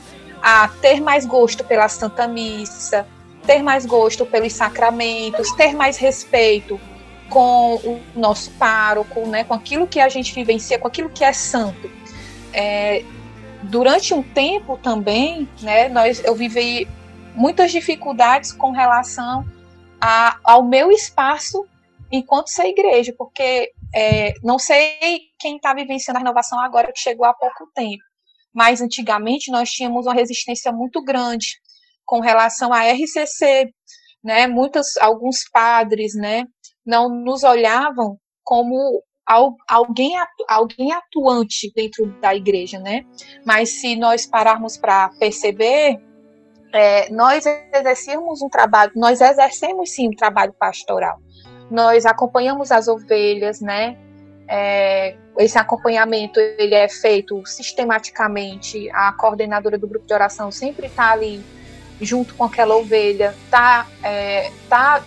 a 0.42 0.68
ter 0.80 1.00
mais 1.00 1.26
gosto 1.26 1.64
pela 1.64 1.88
Santa 1.88 2.28
Missa, 2.28 3.06
ter 3.46 3.62
mais 3.62 3.84
gosto 3.84 4.24
pelos 4.24 4.52
sacramentos, 4.52 5.50
ter 5.52 5.74
mais 5.74 5.96
respeito 5.96 6.80
com 7.28 7.76
o 7.76 8.00
nosso 8.14 8.50
pároco, 8.52 9.26
né, 9.26 9.44
com 9.44 9.54
aquilo 9.54 9.86
que 9.86 10.00
a 10.00 10.08
gente 10.08 10.34
vivencia, 10.34 10.78
com 10.78 10.86
aquilo 10.86 11.10
que 11.10 11.24
é 11.24 11.32
santo. 11.32 11.90
É, 12.52 13.04
durante 13.62 14.14
um 14.14 14.22
tempo 14.22 14.78
também, 14.78 15.48
né, 15.60 15.88
nós, 15.88 16.22
eu 16.24 16.34
vivi 16.34 16.88
muitas 17.34 17.70
dificuldades 17.70 18.52
com 18.52 18.70
relação 18.70 19.44
a, 20.00 20.38
ao 20.42 20.62
meu 20.62 20.90
espaço 20.90 21.66
enquanto 22.10 22.48
ser 22.48 22.68
igreja, 22.68 23.14
porque 23.16 23.72
é, 23.94 24.34
não 24.42 24.58
sei 24.58 24.98
quem 25.38 25.56
está 25.56 25.74
vivenciando 25.74 26.18
a 26.18 26.20
renovação 26.20 26.60
agora, 26.60 26.92
que 26.92 27.00
chegou 27.00 27.26
há 27.26 27.34
pouco 27.34 27.70
tempo, 27.74 28.02
mas 28.54 28.80
antigamente 28.80 29.50
nós 29.50 29.70
tínhamos 29.70 30.06
uma 30.06 30.14
resistência 30.14 30.72
muito 30.72 31.02
grande 31.02 31.46
com 32.04 32.20
relação 32.20 32.72
à 32.72 32.84
RCC, 32.84 33.70
né? 34.22 34.46
Muitos, 34.46 34.96
alguns 34.98 35.48
padres, 35.52 36.14
né, 36.14 36.44
não 36.84 37.08
nos 37.08 37.44
olhavam 37.44 38.16
como 38.42 39.02
alguém, 39.68 40.14
alguém 40.48 40.92
atuante 40.92 41.70
dentro 41.74 42.06
da 42.20 42.34
igreja, 42.34 42.78
né? 42.78 43.04
Mas 43.44 43.80
se 43.80 43.94
nós 43.94 44.26
pararmos 44.26 44.78
para 44.78 45.10
perceber, 45.18 45.98
é, 46.72 47.10
nós 47.10 47.44
exercemos 47.46 48.42
um 48.42 48.48
trabalho, 48.48 48.92
nós 48.96 49.20
exercemos 49.20 49.94
sim 49.94 50.08
um 50.08 50.16
trabalho 50.16 50.54
pastoral 50.58 51.18
nós 51.70 52.06
acompanhamos 52.06 52.72
as 52.72 52.88
ovelhas, 52.88 53.60
né? 53.60 53.96
É, 54.50 55.14
esse 55.38 55.58
acompanhamento 55.58 56.40
ele 56.40 56.74
é 56.74 56.88
feito 56.88 57.44
sistematicamente. 57.46 58.90
A 58.90 59.12
coordenadora 59.12 59.78
do 59.78 59.86
grupo 59.86 60.06
de 60.06 60.14
oração 60.14 60.50
sempre 60.50 60.86
está 60.86 61.12
ali 61.12 61.44
junto 62.00 62.34
com 62.34 62.44
aquela 62.44 62.76
ovelha, 62.76 63.34
está 63.44 63.86
é, 64.02 64.50
tá 64.68 65.02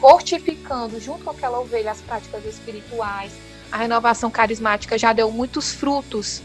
fortificando 0.00 1.00
junto 1.00 1.24
com 1.24 1.30
aquela 1.30 1.60
ovelha 1.60 1.90
as 1.90 2.00
práticas 2.00 2.44
espirituais. 2.44 3.32
A 3.70 3.78
renovação 3.78 4.30
carismática 4.30 4.96
já 4.96 5.12
deu 5.12 5.30
muitos 5.30 5.72
frutos 5.72 6.42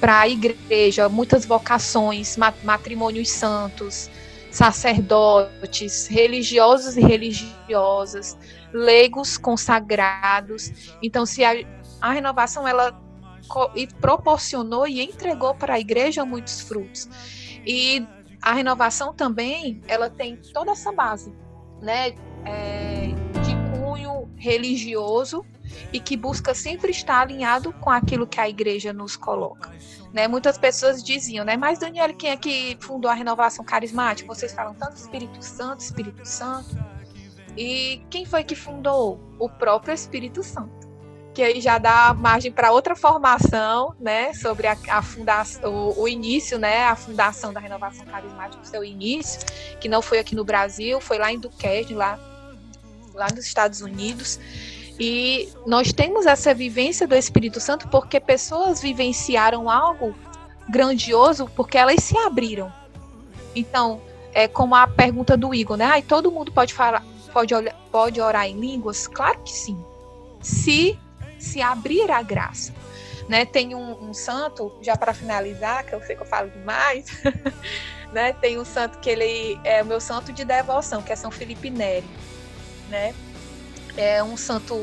para 0.00 0.20
a 0.20 0.28
igreja, 0.28 1.08
muitas 1.08 1.44
vocações, 1.44 2.36
matrimônios 2.62 3.30
santos, 3.30 4.08
sacerdotes, 4.50 6.06
religiosos 6.06 6.96
e 6.96 7.00
religiosas, 7.00 8.36
leigos 8.72 9.36
consagrados. 9.36 10.96
Então, 11.02 11.26
se 11.26 11.44
a, 11.44 11.52
a 12.00 12.12
renovação 12.12 12.66
ela 12.66 12.98
e 13.74 13.86
proporcionou 13.86 14.86
e 14.86 15.00
entregou 15.00 15.54
para 15.54 15.74
a 15.74 15.80
igreja 15.80 16.24
muitos 16.24 16.60
frutos. 16.60 17.08
E 17.66 18.06
a 18.42 18.52
renovação 18.52 19.12
também, 19.12 19.82
ela 19.88 20.10
tem 20.10 20.36
toda 20.52 20.72
essa 20.72 20.92
base, 20.92 21.32
né, 21.80 22.14
é, 22.44 23.07
religioso 24.38 25.44
e 25.92 26.00
que 26.00 26.16
busca 26.16 26.54
sempre 26.54 26.90
estar 26.90 27.20
alinhado 27.20 27.72
com 27.74 27.90
aquilo 27.90 28.26
que 28.26 28.40
a 28.40 28.48
igreja 28.48 28.92
nos 28.92 29.16
coloca. 29.16 29.70
Né, 30.12 30.26
muitas 30.26 30.56
pessoas 30.56 31.02
diziam, 31.02 31.44
né? 31.44 31.56
Mas 31.56 31.78
Daniel, 31.78 32.14
quem 32.14 32.30
é 32.30 32.36
que 32.36 32.78
fundou 32.80 33.10
a 33.10 33.14
renovação 33.14 33.64
carismática? 33.64 34.26
Vocês 34.34 34.52
falam 34.52 34.74
tanto 34.74 34.96
Espírito 34.96 35.42
Santo, 35.42 35.80
Espírito 35.80 36.26
Santo. 36.26 36.76
E 37.56 38.02
quem 38.08 38.24
foi 38.24 38.42
que 38.42 38.54
fundou? 38.54 39.20
O 39.38 39.48
próprio 39.48 39.92
Espírito 39.92 40.42
Santo. 40.42 40.88
Que 41.34 41.42
aí 41.42 41.60
já 41.60 41.76
dá 41.78 42.14
margem 42.14 42.50
para 42.50 42.72
outra 42.72 42.96
formação, 42.96 43.94
né, 44.00 44.32
sobre 44.32 44.66
a, 44.66 44.76
a 44.88 45.02
fundação, 45.02 45.72
o, 45.72 46.02
o, 46.02 46.08
início, 46.08 46.58
né, 46.58 46.84
a 46.84 46.96
fundação 46.96 47.52
da 47.52 47.60
renovação 47.60 48.04
carismática, 48.06 48.62
o 48.62 48.66
seu 48.66 48.82
início, 48.82 49.40
que 49.80 49.88
não 49.88 50.02
foi 50.02 50.18
aqui 50.18 50.34
no 50.34 50.44
Brasil, 50.44 51.00
foi 51.00 51.18
lá 51.18 51.30
em 51.30 51.38
Duquesne, 51.38 51.94
lá, 51.94 52.18
lá 53.18 53.26
nos 53.34 53.44
Estados 53.44 53.80
Unidos. 53.80 54.38
E 54.98 55.48
nós 55.66 55.92
temos 55.92 56.26
essa 56.26 56.54
vivência 56.54 57.06
do 57.06 57.14
Espírito 57.14 57.60
Santo 57.60 57.88
porque 57.88 58.18
pessoas 58.18 58.80
vivenciaram 58.80 59.68
algo 59.68 60.14
grandioso 60.68 61.50
porque 61.54 61.76
elas 61.76 62.02
se 62.02 62.16
abriram. 62.16 62.72
Então, 63.54 64.00
é 64.32 64.46
como 64.48 64.74
a 64.74 64.86
pergunta 64.86 65.36
do 65.36 65.54
Igor, 65.54 65.76
né? 65.76 65.84
Ai, 65.84 66.02
todo 66.02 66.30
mundo 66.30 66.52
pode 66.52 66.74
falar, 66.74 67.04
pode, 67.32 67.54
pode 67.90 68.20
orar 68.20 68.46
em 68.46 68.58
línguas? 68.58 69.06
Claro 69.06 69.38
que 69.42 69.52
sim. 69.52 69.78
Se 70.40 70.98
se 71.38 71.62
abrir 71.62 72.10
a 72.10 72.20
graça. 72.20 72.74
Né, 73.28 73.44
tem 73.44 73.74
um, 73.74 74.08
um 74.08 74.14
santo, 74.14 74.72
já 74.80 74.96
para 74.96 75.12
finalizar, 75.12 75.84
que 75.84 75.94
eu 75.94 76.00
sei 76.00 76.16
que 76.16 76.22
eu 76.22 76.26
falo 76.26 76.48
demais, 76.48 77.04
né, 78.10 78.32
tem 78.32 78.58
um 78.58 78.64
santo 78.64 78.98
que 79.00 79.10
ele 79.10 79.60
é 79.64 79.82
o 79.82 79.86
meu 79.86 80.00
santo 80.00 80.32
de 80.32 80.46
devoção, 80.46 81.02
que 81.02 81.12
é 81.12 81.16
São 81.16 81.30
Felipe 81.30 81.68
Neri. 81.68 82.06
Né? 82.88 83.14
É 83.96 84.22
um 84.22 84.36
santo 84.36 84.74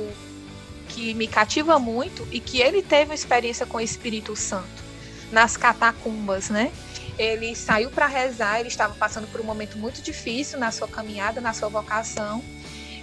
que 0.90 1.14
me 1.14 1.28
cativa 1.28 1.80
muito 1.80 2.28
e 2.32 2.40
que 2.40 2.62
ele 2.62 2.82
teve 2.82 3.06
uma 3.06 3.16
experiência 3.16 3.66
com 3.66 3.78
o 3.78 3.82
Espírito 3.82 4.36
Santo 4.36 4.84
nas 5.32 5.58
catacumbas, 5.58 6.50
né? 6.50 6.72
ele 7.18 7.56
saiu 7.56 7.90
para 7.90 8.08
rezar, 8.08 8.60
ele 8.60 8.68
estava 8.68 8.94
passando 8.94 9.28
por 9.28 9.40
um 9.40 9.44
momento 9.44 9.78
muito 9.78 10.02
difícil 10.02 10.60
na 10.60 10.72
sua 10.72 10.88
caminhada, 10.88 11.40
na 11.40 11.54
sua 11.54 11.70
vocação. 11.70 12.44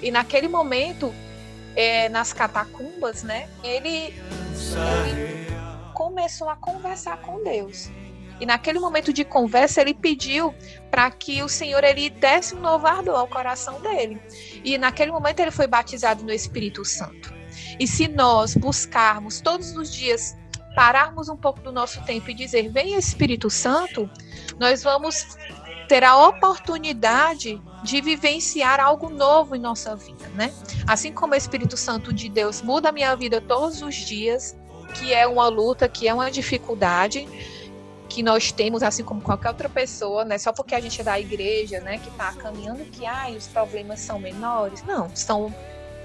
E 0.02 0.10
naquele 0.10 0.48
momento, 0.48 1.14
é, 1.74 2.08
nas 2.08 2.32
catacumbas, 2.32 3.22
né, 3.22 3.48
ele, 3.62 4.14
ele 5.08 5.46
começou 5.94 6.48
a 6.48 6.56
conversar 6.56 7.18
com 7.18 7.42
Deus. 7.42 7.88
E 8.42 8.46
naquele 8.46 8.80
momento 8.80 9.12
de 9.12 9.24
conversa, 9.24 9.80
ele 9.80 9.94
pediu 9.94 10.52
para 10.90 11.08
que 11.12 11.44
o 11.44 11.48
Senhor 11.48 11.84
ele 11.84 12.10
desse 12.10 12.56
um 12.56 12.60
novo 12.60 12.88
ardor 12.88 13.14
ao 13.14 13.28
coração 13.28 13.80
dele. 13.80 14.20
E 14.64 14.76
naquele 14.76 15.12
momento 15.12 15.38
ele 15.38 15.52
foi 15.52 15.68
batizado 15.68 16.24
no 16.24 16.32
Espírito 16.32 16.84
Santo. 16.84 17.32
E 17.78 17.86
se 17.86 18.08
nós 18.08 18.56
buscarmos 18.56 19.40
todos 19.40 19.76
os 19.76 19.94
dias 19.94 20.36
pararmos 20.74 21.28
um 21.28 21.36
pouco 21.36 21.60
do 21.60 21.70
nosso 21.70 22.04
tempo 22.04 22.30
e 22.30 22.34
dizer: 22.34 22.68
Vem 22.68 22.96
Espírito 22.96 23.48
Santo, 23.48 24.10
nós 24.58 24.82
vamos 24.82 25.38
ter 25.86 26.02
a 26.02 26.16
oportunidade 26.26 27.62
de 27.84 28.00
vivenciar 28.00 28.80
algo 28.80 29.08
novo 29.08 29.54
em 29.54 29.60
nossa 29.60 29.94
vida, 29.94 30.28
né? 30.34 30.52
Assim 30.88 31.12
como 31.12 31.34
o 31.34 31.36
Espírito 31.36 31.76
Santo 31.76 32.12
de 32.12 32.28
Deus 32.28 32.60
muda 32.60 32.88
a 32.88 32.92
minha 32.92 33.14
vida 33.14 33.40
todos 33.40 33.82
os 33.82 33.94
dias, 33.94 34.56
que 34.94 35.14
é 35.14 35.28
uma 35.28 35.46
luta, 35.46 35.88
que 35.88 36.08
é 36.08 36.12
uma 36.12 36.28
dificuldade, 36.28 37.28
que 38.12 38.22
nós 38.22 38.52
temos, 38.52 38.82
assim 38.82 39.02
como 39.02 39.22
qualquer 39.22 39.48
outra 39.48 39.70
pessoa, 39.70 40.22
né? 40.22 40.36
Só 40.36 40.52
porque 40.52 40.74
a 40.74 40.80
gente 40.80 41.00
é 41.00 41.04
da 41.04 41.18
igreja, 41.18 41.80
né? 41.80 41.96
Que 41.96 42.10
está 42.10 42.30
caminhando 42.34 42.84
que 42.84 43.06
ai, 43.06 43.34
os 43.34 43.48
problemas 43.48 44.00
são 44.00 44.18
menores. 44.18 44.84
Não, 44.84 45.10
são 45.16 45.52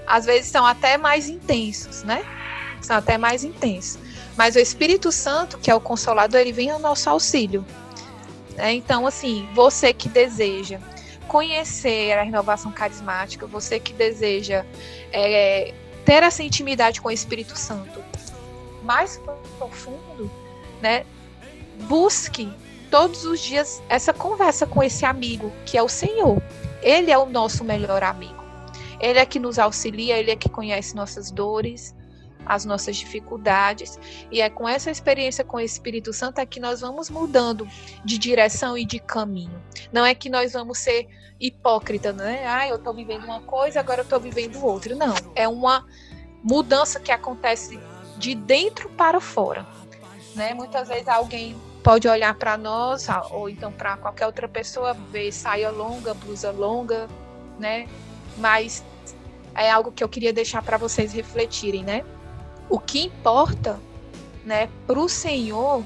às 0.06 0.24
vezes 0.24 0.50
são 0.50 0.64
até 0.64 0.96
mais 0.96 1.28
intensos, 1.28 2.02
né? 2.04 2.24
São 2.80 2.96
até 2.96 3.18
mais 3.18 3.44
intensos. 3.44 4.00
Mas 4.38 4.56
o 4.56 4.58
Espírito 4.58 5.12
Santo, 5.12 5.58
que 5.58 5.70
é 5.70 5.74
o 5.74 5.80
Consolador, 5.80 6.40
ele 6.40 6.50
vem 6.50 6.70
ao 6.70 6.78
nosso 6.78 7.10
auxílio. 7.10 7.62
Né? 8.56 8.72
Então, 8.72 9.06
assim, 9.06 9.46
você 9.54 9.92
que 9.92 10.08
deseja 10.08 10.80
conhecer 11.26 12.18
a 12.18 12.22
renovação 12.22 12.72
carismática, 12.72 13.46
você 13.46 13.78
que 13.78 13.92
deseja 13.92 14.64
é, 15.12 15.74
ter 16.06 16.22
essa 16.22 16.42
intimidade 16.42 17.02
com 17.02 17.08
o 17.08 17.12
Espírito 17.12 17.58
Santo 17.58 18.02
mais 18.82 19.20
profundo, 19.58 20.30
né? 20.80 21.04
Busque 21.82 22.52
todos 22.90 23.24
os 23.24 23.40
dias 23.40 23.82
essa 23.88 24.12
conversa 24.12 24.66
com 24.66 24.82
esse 24.82 25.04
amigo 25.04 25.52
que 25.64 25.76
é 25.76 25.82
o 25.82 25.88
Senhor. 25.88 26.42
Ele 26.82 27.10
é 27.10 27.18
o 27.18 27.26
nosso 27.26 27.64
melhor 27.64 28.02
amigo. 28.02 28.42
Ele 29.00 29.18
é 29.18 29.26
que 29.26 29.38
nos 29.38 29.58
auxilia, 29.58 30.18
ele 30.18 30.30
é 30.30 30.36
que 30.36 30.48
conhece 30.48 30.94
nossas 30.94 31.30
dores, 31.30 31.94
as 32.44 32.64
nossas 32.64 32.96
dificuldades. 32.96 33.98
E 34.30 34.40
é 34.40 34.50
com 34.50 34.68
essa 34.68 34.90
experiência 34.90 35.44
com 35.44 35.58
o 35.58 35.60
Espírito 35.60 36.12
Santo 36.12 36.40
é 36.40 36.46
que 36.46 36.58
nós 36.58 36.80
vamos 36.80 37.10
mudando 37.10 37.68
de 38.04 38.18
direção 38.18 38.76
e 38.76 38.84
de 38.84 38.98
caminho. 38.98 39.62
Não 39.92 40.04
é 40.04 40.14
que 40.14 40.28
nós 40.28 40.52
vamos 40.52 40.78
ser 40.78 41.08
hipócritas, 41.38 42.16
né? 42.16 42.44
Ah, 42.46 42.66
eu 42.66 42.76
estou 42.76 42.92
vivendo 42.92 43.24
uma 43.24 43.40
coisa, 43.42 43.78
agora 43.78 44.00
eu 44.00 44.04
estou 44.04 44.18
vivendo 44.18 44.64
outra. 44.64 44.94
Não. 44.94 45.14
É 45.36 45.46
uma 45.46 45.86
mudança 46.42 46.98
que 46.98 47.12
acontece 47.12 47.78
de 48.16 48.34
dentro 48.34 48.88
para 48.90 49.20
fora. 49.20 49.66
Né? 50.34 50.54
Muitas 50.54 50.88
vezes 50.88 51.08
alguém 51.08 51.56
pode 51.88 52.06
olhar 52.06 52.34
para 52.34 52.58
nós, 52.58 53.06
ou 53.30 53.48
então 53.48 53.72
para 53.72 53.96
qualquer 53.96 54.26
outra 54.26 54.46
pessoa, 54.46 54.92
ver 54.92 55.32
saia 55.32 55.70
longa, 55.70 56.12
blusa 56.12 56.50
longa, 56.50 57.08
né? 57.58 57.88
Mas 58.36 58.84
é 59.54 59.70
algo 59.70 59.90
que 59.90 60.04
eu 60.04 60.08
queria 60.08 60.30
deixar 60.30 60.60
para 60.60 60.76
vocês 60.76 61.14
refletirem, 61.14 61.82
né? 61.82 62.04
O 62.68 62.78
que 62.78 63.06
importa, 63.06 63.80
né, 64.44 64.68
para 64.86 65.00
o 65.00 65.08
Senhor, 65.08 65.82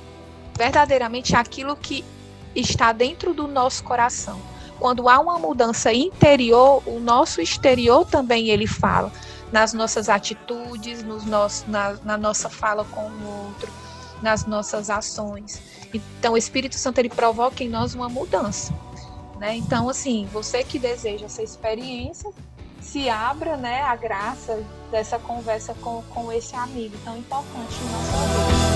verdadeiramente 0.58 1.36
é 1.36 1.38
aquilo 1.38 1.76
que 1.76 2.04
está 2.52 2.90
dentro 2.90 3.32
do 3.32 3.46
nosso 3.46 3.84
coração. 3.84 4.40
Quando 4.80 5.08
há 5.08 5.20
uma 5.20 5.38
mudança 5.38 5.92
interior, 5.92 6.82
o 6.84 6.98
nosso 6.98 7.40
exterior 7.40 8.04
também 8.04 8.48
ele 8.48 8.66
fala 8.66 9.12
nas 9.52 9.72
nossas 9.72 10.08
atitudes, 10.08 11.04
nos 11.04 11.24
nossos, 11.24 11.64
na, 11.68 11.92
na 12.02 12.18
nossa 12.18 12.50
fala 12.50 12.84
com 12.86 13.02
o 13.02 13.46
outro, 13.46 13.70
nas 14.20 14.46
nossas 14.46 14.90
ações. 14.90 15.62
Então, 16.18 16.34
o 16.34 16.36
Espírito 16.36 16.76
Santo 16.76 16.98
ele 16.98 17.08
provoca 17.08 17.62
em 17.62 17.68
nós 17.68 17.94
uma 17.94 18.08
mudança. 18.08 18.72
Né? 19.38 19.56
Então, 19.56 19.88
assim, 19.88 20.28
você 20.32 20.62
que 20.62 20.78
deseja 20.78 21.26
essa 21.26 21.42
experiência, 21.42 22.30
se 22.80 23.08
abra 23.08 23.56
né, 23.56 23.82
a 23.82 23.96
graça 23.96 24.62
dessa 24.90 25.18
conversa 25.18 25.74
com, 25.74 26.02
com 26.10 26.32
esse 26.32 26.54
amigo 26.54 26.96
tão 27.04 27.16
importante 27.16 27.74
em 27.80 27.92
nossa 27.92 28.66
vida. 28.66 28.71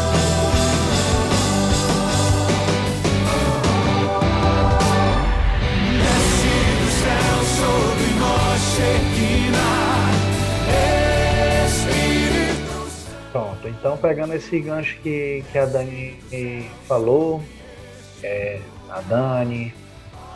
Então 13.97 14.09
pegando 14.11 14.35
esse 14.35 14.61
gancho 14.61 14.99
que, 15.03 15.43
que 15.51 15.59
a 15.59 15.65
Dani 15.65 16.21
falou, 16.87 17.43
é, 18.23 18.61
a 18.91 19.01
Dani, 19.01 19.75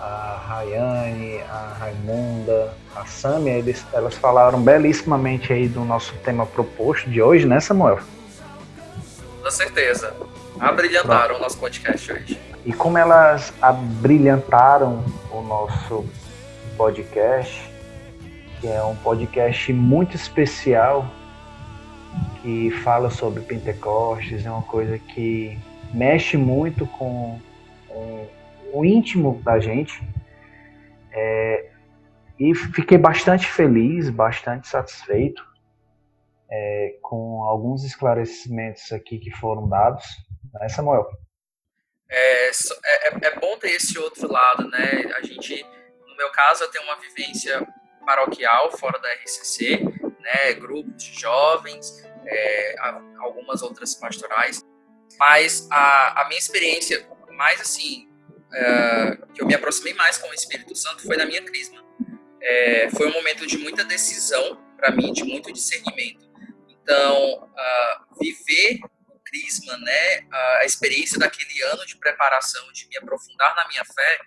a 0.01 0.43
Rayane, 0.47 1.41
a 1.43 1.77
Raimunda, 1.79 2.75
a 2.97 3.05
Samia, 3.05 3.53
eles, 3.53 3.85
elas 3.93 4.15
falaram 4.15 4.61
belíssimamente 4.63 5.53
aí 5.53 5.69
do 5.69 5.85
nosso 5.85 6.15
tema 6.25 6.47
proposto 6.47 7.11
de 7.11 7.21
hoje, 7.21 7.47
né, 7.47 7.61
Samuel? 7.61 8.01
Com 9.43 9.51
certeza. 9.51 10.15
Abrilhantaram 10.59 11.27
Pronto. 11.27 11.41
o 11.41 11.43
nosso 11.43 11.59
podcast 11.59 12.13
hoje. 12.13 12.41
E 12.65 12.73
como 12.73 12.97
elas 12.97 13.53
abrilhantaram 13.61 15.05
o 15.31 15.43
nosso 15.43 16.07
podcast, 16.77 17.71
que 18.61 18.69
é 18.69 18.83
um 18.83 18.97
podcast 18.97 19.73
muito 19.73 20.17
especial 20.17 21.07
que 22.43 22.71
fala 22.83 23.11
sobre 23.11 23.43
Pentecostes, 23.43 24.45
é 24.45 24.51
uma 24.51 24.63
coisa 24.63 24.99
que 24.99 25.59
mexe 25.93 26.37
muito 26.37 26.87
com, 26.87 27.41
o 28.73 28.85
íntimo 28.85 29.41
da 29.43 29.59
gente. 29.59 30.03
É, 31.13 31.71
e 32.39 32.55
fiquei 32.55 32.97
bastante 32.97 33.47
feliz, 33.47 34.09
bastante 34.09 34.69
satisfeito 34.69 35.45
é, 36.51 36.99
com 37.03 37.45
alguns 37.45 37.85
esclarecimentos 37.85 38.91
aqui 38.93 39.19
que 39.19 39.31
foram 39.33 39.69
dados. 39.69 40.05
Né, 40.55 40.69
Samuel? 40.69 41.07
É, 42.09 42.49
é, 42.49 42.51
é 43.23 43.39
bom 43.39 43.57
ter 43.59 43.71
esse 43.71 43.99
outro 43.99 44.31
lado, 44.31 44.69
né? 44.69 45.13
A 45.17 45.23
gente, 45.23 45.65
no 46.07 46.17
meu 46.17 46.31
caso, 46.31 46.65
eu 46.65 46.71
tenho 46.71 46.85
uma 46.85 46.97
vivência 46.97 47.67
paroquial 48.05 48.71
fora 48.73 48.99
da 48.99 49.09
RCC, 49.15 49.81
né? 50.21 50.53
Grupos 50.55 51.03
de 51.03 51.21
jovens, 51.21 52.03
é, 52.27 52.77
algumas 53.19 53.63
outras 53.63 53.95
pastorais, 53.95 54.61
mas 55.19 55.69
a, 55.71 56.23
a 56.23 56.29
minha 56.29 56.39
experiência 56.39 57.09
mais 57.33 57.61
assim 57.61 58.09
é, 58.53 59.19
que 59.35 59.43
eu 59.43 59.47
me 59.47 59.55
aproximei 59.55 59.95
mais 59.95 60.19
com 60.19 60.29
o 60.29 60.35
Espírito 60.35 60.75
Santo 60.77 61.03
foi 61.03 61.17
na 61.17 61.25
minha 61.25 61.43
crisma. 61.43 61.85
É, 62.43 62.89
foi 62.91 63.09
um 63.09 63.13
momento 63.13 63.47
de 63.47 63.59
muita 63.59 63.85
decisão 63.85 64.59
para 64.77 64.91
mim, 64.91 65.13
de 65.13 65.25
muito 65.25 65.53
discernimento. 65.53 66.31
Então, 66.69 67.45
uh, 67.45 68.19
viver 68.19 68.81
o 69.09 69.21
crisma, 69.21 69.77
né, 69.79 70.27
a 70.61 70.65
experiência 70.65 71.19
daquele 71.19 71.63
ano 71.65 71.85
de 71.87 71.97
preparação, 71.99 72.73
de 72.73 72.89
me 72.89 72.97
aprofundar 72.97 73.55
na 73.55 73.69
minha 73.69 73.85
fé, 73.85 74.21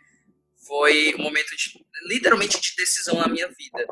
foi 0.66 1.14
um 1.18 1.24
momento 1.24 1.56
de, 1.58 1.84
literalmente 2.08 2.62
de 2.62 2.76
decisão 2.76 3.16
na 3.16 3.28
minha 3.28 3.48
vida. 3.48 3.86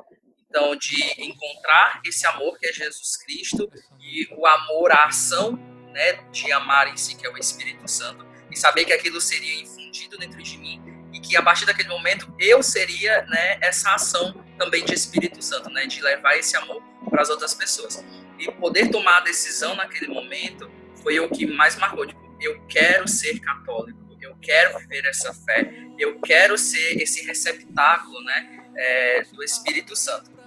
Então, 0.52 0.76
de 0.76 1.02
encontrar 1.18 2.02
esse 2.06 2.28
amor 2.28 2.60
que 2.60 2.68
é 2.68 2.74
Jesus 2.74 3.16
Cristo 3.24 3.72
e 4.02 4.28
o 4.36 4.46
amor, 4.46 4.92
a 4.92 5.06
ação 5.06 5.54
né, 5.94 6.12
de 6.30 6.52
amar 6.52 6.90
em 6.90 6.98
si, 6.98 7.16
que 7.16 7.26
é 7.26 7.30
o 7.30 7.38
Espírito 7.38 7.88
Santo, 7.88 8.28
e 8.52 8.60
saber 8.60 8.84
que 8.84 8.92
aquilo 8.92 9.22
seria 9.22 9.62
infundido 9.62 10.18
dentro 10.18 10.44
de 10.44 10.58
mim 10.58 10.82
e 11.14 11.22
que 11.22 11.38
a 11.38 11.42
partir 11.42 11.66
daquele 11.66 11.88
momento 11.88 12.36
eu 12.38 12.62
seria 12.62 13.22
né, 13.28 13.60
essa 13.62 13.96
ação 13.96 14.44
também 14.58 14.84
de 14.84 14.94
Espírito 14.94 15.42
Santo, 15.42 15.70
né, 15.70 15.86
de 15.86 16.02
levar 16.02 16.36
esse 16.36 16.58
amor 16.58 16.84
para 17.10 17.22
as 17.22 17.30
outras 17.30 17.54
pessoas. 17.54 18.04
E 18.38 18.52
poder 18.52 18.92
tomar 18.92 19.20
a 19.20 19.22
decisão 19.22 19.74
naquele 19.74 20.08
momento 20.08 20.70
foi 21.02 21.18
o 21.22 21.30
que 21.30 21.46
mais 21.46 21.78
marcou. 21.78 22.06
Tipo, 22.06 22.38
eu 22.42 22.62
quero 22.68 23.08
ser 23.08 23.40
católico, 23.40 24.18
eu 24.20 24.36
quero 24.42 24.78
viver 24.80 25.06
essa 25.06 25.34
fé, 25.34 25.72
eu 25.98 26.20
quero 26.20 26.58
ser 26.58 27.02
esse 27.02 27.26
receptáculo 27.26 28.22
né, 28.26 28.66
é, 28.76 29.22
do 29.32 29.42
Espírito 29.42 29.96
Santo. 29.96 30.41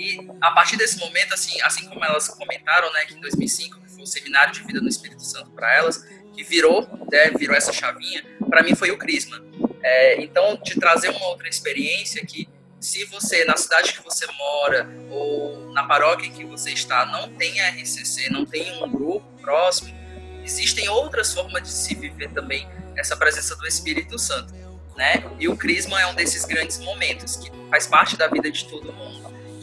E 0.00 0.18
a 0.40 0.50
partir 0.52 0.78
desse 0.78 0.98
momento, 0.98 1.34
assim, 1.34 1.60
assim 1.60 1.86
como 1.86 2.02
elas 2.02 2.26
comentaram, 2.26 2.90
né, 2.94 3.04
que 3.04 3.12
em 3.12 3.20
2005 3.20 3.80
que 3.82 3.90
foi 3.90 4.02
o 4.02 4.06
seminário 4.06 4.50
de 4.50 4.62
vida 4.62 4.80
no 4.80 4.88
Espírito 4.88 5.22
Santo 5.22 5.50
para 5.50 5.76
elas, 5.76 6.08
que 6.32 6.42
virou, 6.42 6.88
né, 7.12 7.30
virou 7.38 7.54
essa 7.54 7.70
chavinha, 7.70 8.24
para 8.48 8.62
mim 8.62 8.74
foi 8.74 8.90
o 8.90 8.96
Crisma. 8.96 9.44
É, 9.82 10.22
então, 10.22 10.58
de 10.64 10.80
trazer 10.80 11.10
uma 11.10 11.26
outra 11.26 11.46
experiência 11.50 12.24
que 12.24 12.48
se 12.80 13.04
você, 13.04 13.44
na 13.44 13.58
cidade 13.58 13.92
que 13.92 14.02
você 14.02 14.26
mora 14.32 14.88
ou 15.10 15.70
na 15.74 15.86
paróquia 15.86 16.28
em 16.28 16.32
que 16.32 16.46
você 16.46 16.70
está, 16.70 17.04
não 17.04 17.34
tem 17.34 17.60
RCC, 17.60 18.30
não 18.30 18.46
tem 18.46 18.82
um 18.82 18.90
grupo 18.90 19.26
próximo, 19.42 19.94
existem 20.42 20.88
outras 20.88 21.34
formas 21.34 21.62
de 21.62 21.68
se 21.68 21.94
viver 21.94 22.30
também 22.32 22.66
essa 22.96 23.14
presença 23.18 23.54
do 23.54 23.66
Espírito 23.66 24.18
Santo, 24.18 24.54
né? 24.96 25.22
E 25.38 25.46
o 25.46 25.54
Crisma 25.54 26.00
é 26.00 26.06
um 26.06 26.14
desses 26.14 26.46
grandes 26.46 26.78
momentos 26.78 27.36
que 27.36 27.50
faz 27.68 27.86
parte 27.86 28.16
da 28.16 28.28
vida 28.28 28.50
de 28.50 28.66
todo 28.66 28.90
mundo 28.94 29.19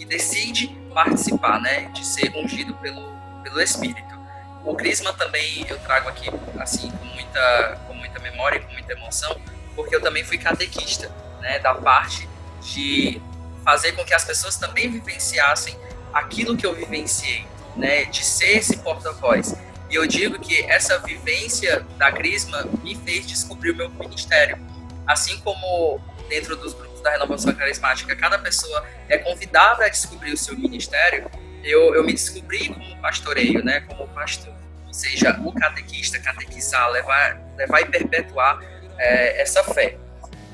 decide 0.08 0.68
participar, 0.94 1.60
né, 1.62 1.90
de 1.94 2.06
ser 2.06 2.36
ungido 2.36 2.74
pelo, 2.76 3.02
pelo 3.44 3.62
Espírito. 3.62 4.18
O 4.66 4.76
Crisma 4.76 5.14
também 5.14 5.66
eu 5.70 5.78
trago 5.80 6.10
aqui, 6.10 6.30
assim, 6.60 6.90
com 6.92 7.06
muita, 7.06 7.80
com 7.88 7.94
muita 7.94 8.20
memória, 8.20 8.60
com 8.60 8.72
muita 8.74 8.94
emoção, 8.94 9.40
porque 9.76 9.96
eu 9.96 10.02
também 10.02 10.24
fui 10.24 10.38
catequista, 10.38 11.12
né, 11.40 11.60
da 11.60 11.76
parte 11.76 12.28
de 12.62 13.22
fazer 13.64 13.92
com 13.94 14.04
que 14.04 14.14
as 14.14 14.26
pessoas 14.26 14.58
também 14.58 14.90
vivenciassem 14.90 15.78
aquilo 16.14 16.58
que 16.58 16.66
eu 16.66 16.74
vivenciei, 16.76 17.46
né, 17.76 18.06
de 18.06 18.24
ser 18.26 18.58
esse 18.58 18.78
porta-voz. 18.78 19.56
E 19.90 19.96
eu 19.96 20.06
digo 20.06 20.40
que 20.40 20.64
essa 20.64 21.00
vivência 21.00 21.86
da 21.98 22.12
Crisma 22.12 22.66
me 22.84 22.96
fez 22.96 23.26
descobrir 23.26 23.72
o 23.72 23.76
meu 23.76 23.90
ministério. 23.90 24.58
Assim 25.06 25.40
como 25.40 26.02
dentro 26.28 26.56
dos 26.56 26.74
grupos 26.74 27.02
da 27.02 27.12
renovação 27.12 27.54
carismática, 27.54 28.16
cada 28.16 28.38
pessoa 28.40 28.86
é 29.10 29.18
convidada 29.18 29.86
a 29.86 29.90
descobrir 29.90 30.34
o 30.34 30.38
seu 30.38 30.58
ministério, 30.58 31.30
eu, 31.64 31.96
eu 31.96 32.04
me 32.04 32.14
descobri 32.14 32.70
como 32.70 33.02
pastoreio, 33.02 33.64
né, 33.64 33.82
como 33.82 34.08
pastor. 34.10 34.54
Ou 34.86 34.94
seja, 34.94 35.40
o 35.44 35.52
catequista, 35.52 36.20
catequizar, 36.20 36.90
levar 36.90 37.48
levar 37.58 37.82
e 37.82 37.86
perpetuar 37.86 38.60
é, 38.98 39.42
essa 39.42 39.64
fé. 39.64 39.98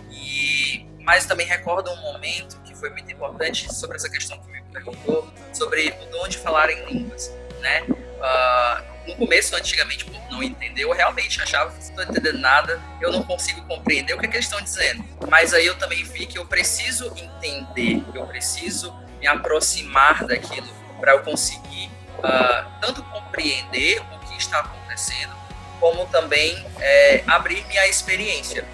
E, 0.09 0.85
mas 1.01 1.25
também 1.25 1.45
recordo 1.45 1.91
um 1.91 2.01
momento 2.01 2.59
que 2.63 2.73
foi 2.75 2.89
muito 2.89 3.11
importante 3.11 3.73
sobre 3.73 3.97
essa 3.97 4.09
questão 4.09 4.39
que 4.39 4.49
me 4.49 4.61
perguntou, 4.71 5.31
sobre 5.51 5.93
o 6.01 6.05
dom 6.11 6.27
de 6.27 6.37
falar 6.37 6.69
em 6.69 6.85
línguas, 6.85 7.31
né? 7.59 7.81
Uh, 7.83 8.92
no 9.07 9.15
começo, 9.15 9.55
antigamente, 9.55 10.05
por 10.05 10.19
não 10.31 10.41
entender, 10.41 10.83
eu 10.83 10.91
realmente 10.91 11.41
achava 11.41 11.71
que 11.71 11.77
não 11.77 11.89
estou 11.89 12.03
entendendo 12.03 12.39
nada, 12.39 12.81
eu 13.01 13.11
não 13.11 13.23
consigo 13.23 13.61
compreender 13.63 14.13
o 14.13 14.19
que, 14.19 14.25
é 14.25 14.29
que 14.29 14.37
eles 14.37 14.45
estão 14.45 14.61
dizendo. 14.61 15.03
Mas 15.29 15.53
aí 15.53 15.65
eu 15.65 15.77
também 15.77 16.03
vi 16.03 16.25
que 16.25 16.37
eu 16.37 16.45
preciso 16.45 17.13
entender, 17.17 18.03
eu 18.13 18.25
preciso 18.25 18.93
me 19.19 19.27
aproximar 19.27 20.25
daquilo 20.25 20.67
para 20.99 21.13
eu 21.13 21.19
conseguir 21.19 21.89
uh, 22.19 22.71
tanto 22.81 23.03
compreender 23.03 24.01
o 24.13 24.19
que 24.19 24.37
está 24.37 24.59
acontecendo, 24.59 25.33
como 25.79 26.05
também 26.07 26.65
é, 26.79 27.23
abrir 27.27 27.65
minha 27.67 27.85
experiência. 27.87 28.65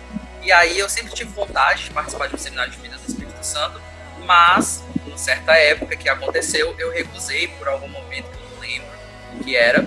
E 0.44 0.52
aí 0.52 0.78
eu 0.78 0.88
sempre 0.88 1.14
tive 1.14 1.32
vontade 1.32 1.86
de 1.86 1.90
participar 1.90 2.28
de 2.28 2.36
um 2.36 2.38
seminário 2.38 2.72
de 2.72 2.78
vida 2.78 2.98
do 2.98 3.08
Espírito 3.08 3.44
Santo, 3.44 3.82
mas, 4.26 4.84
em 5.08 5.18
certa 5.18 5.54
época 5.58 5.96
que 5.96 6.08
aconteceu, 6.08 6.76
eu 6.78 6.92
recusei 6.92 7.48
por 7.48 7.68
algum 7.68 7.88
momento 7.88 8.30
que 8.30 8.38
eu 8.38 8.50
não 8.52 8.60
lembro 8.60 8.88
o 9.36 9.44
que 9.44 9.56
era. 9.56 9.84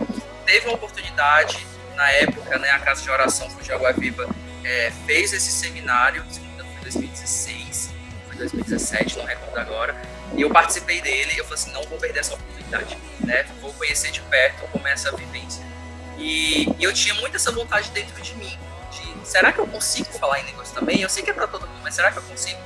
Teve 0.53 0.67
uma 0.67 0.75
oportunidade, 0.75 1.67
na 1.97 2.11
época, 2.11 2.59
né, 2.59 2.69
a 2.69 2.79
Casa 2.79 3.03
de 3.03 3.11
Oração 3.11 3.49
Fuji 3.49 3.73
Água 3.73 3.91
Viva 3.95 4.29
é, 4.62 4.93
fez 5.07 5.33
esse 5.33 5.51
seminário, 5.51 6.23
se 6.29 6.41
não 6.41 6.47
me 6.47 6.53
engano 6.53 6.69
foi 6.73 6.83
2016, 6.83 7.91
foi 8.27 8.37
2017, 8.37 9.17
não 9.17 9.25
recordo 9.25 9.59
agora, 9.59 9.97
e 10.37 10.43
eu 10.43 10.51
participei 10.51 11.01
dele 11.01 11.33
eu 11.38 11.45
falei 11.45 11.59
assim, 11.59 11.73
não 11.73 11.83
vou 11.85 11.99
perder 11.99 12.21
essa 12.21 12.35
oportunidade, 12.35 12.99
né? 13.21 13.47
Vou 13.62 13.73
conhecer 13.73 14.11
de 14.11 14.21
perto 14.21 14.69
como 14.71 14.87
é 14.87 14.93
essa 14.93 15.11
vivência. 15.17 15.65
E, 16.19 16.69
e 16.79 16.85
eu 16.85 16.93
tinha 16.93 17.15
muito 17.15 17.35
essa 17.35 17.51
vontade 17.51 17.91
dentro 17.93 18.21
de 18.21 18.35
mim, 18.35 18.59
de 18.91 19.27
será 19.27 19.53
que 19.53 19.59
eu 19.59 19.67
consigo 19.67 20.12
falar 20.19 20.38
em 20.41 20.45
línguas 20.45 20.71
também? 20.71 21.01
Eu 21.01 21.09
sei 21.09 21.23
que 21.23 21.31
é 21.31 21.33
para 21.33 21.47
todo 21.47 21.67
mundo, 21.67 21.81
mas 21.83 21.95
será 21.95 22.12
que 22.12 22.19
eu 22.19 22.23
consigo? 22.25 22.61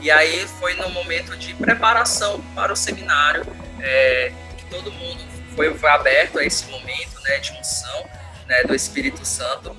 E 0.00 0.10
aí 0.10 0.48
foi 0.58 0.72
no 0.72 0.88
momento 0.88 1.36
de 1.36 1.52
preparação 1.52 2.40
para 2.54 2.72
o 2.72 2.76
seminário, 2.76 3.44
é, 3.78 4.32
que 4.56 4.64
todo 4.70 4.90
mundo 4.90 5.29
foi, 5.60 5.74
foi 5.76 5.90
aberto 5.90 6.38
a 6.38 6.44
esse 6.44 6.64
momento 6.70 7.20
né, 7.24 7.38
de 7.38 7.52
unção 7.52 8.08
né, 8.46 8.64
do 8.64 8.74
Espírito 8.74 9.26
Santo. 9.26 9.76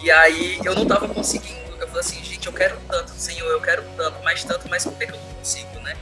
E 0.00 0.10
aí 0.10 0.60
eu 0.64 0.74
não 0.74 0.84
estava 0.84 1.08
conseguindo, 1.08 1.58
eu 1.80 1.88
falei 1.88 2.00
assim, 2.00 2.22
gente, 2.22 2.46
eu 2.46 2.52
quero 2.52 2.78
tanto, 2.88 3.10
Senhor, 3.10 3.50
eu 3.50 3.60
quero 3.60 3.82
tanto, 3.96 4.22
mais 4.22 4.44
tanto, 4.44 4.68
mas 4.68 4.84
por 4.84 4.94
que, 4.94 5.04
eu 5.04 5.10
não 5.10 5.18
consigo, 5.18 5.80
né? 5.80 5.96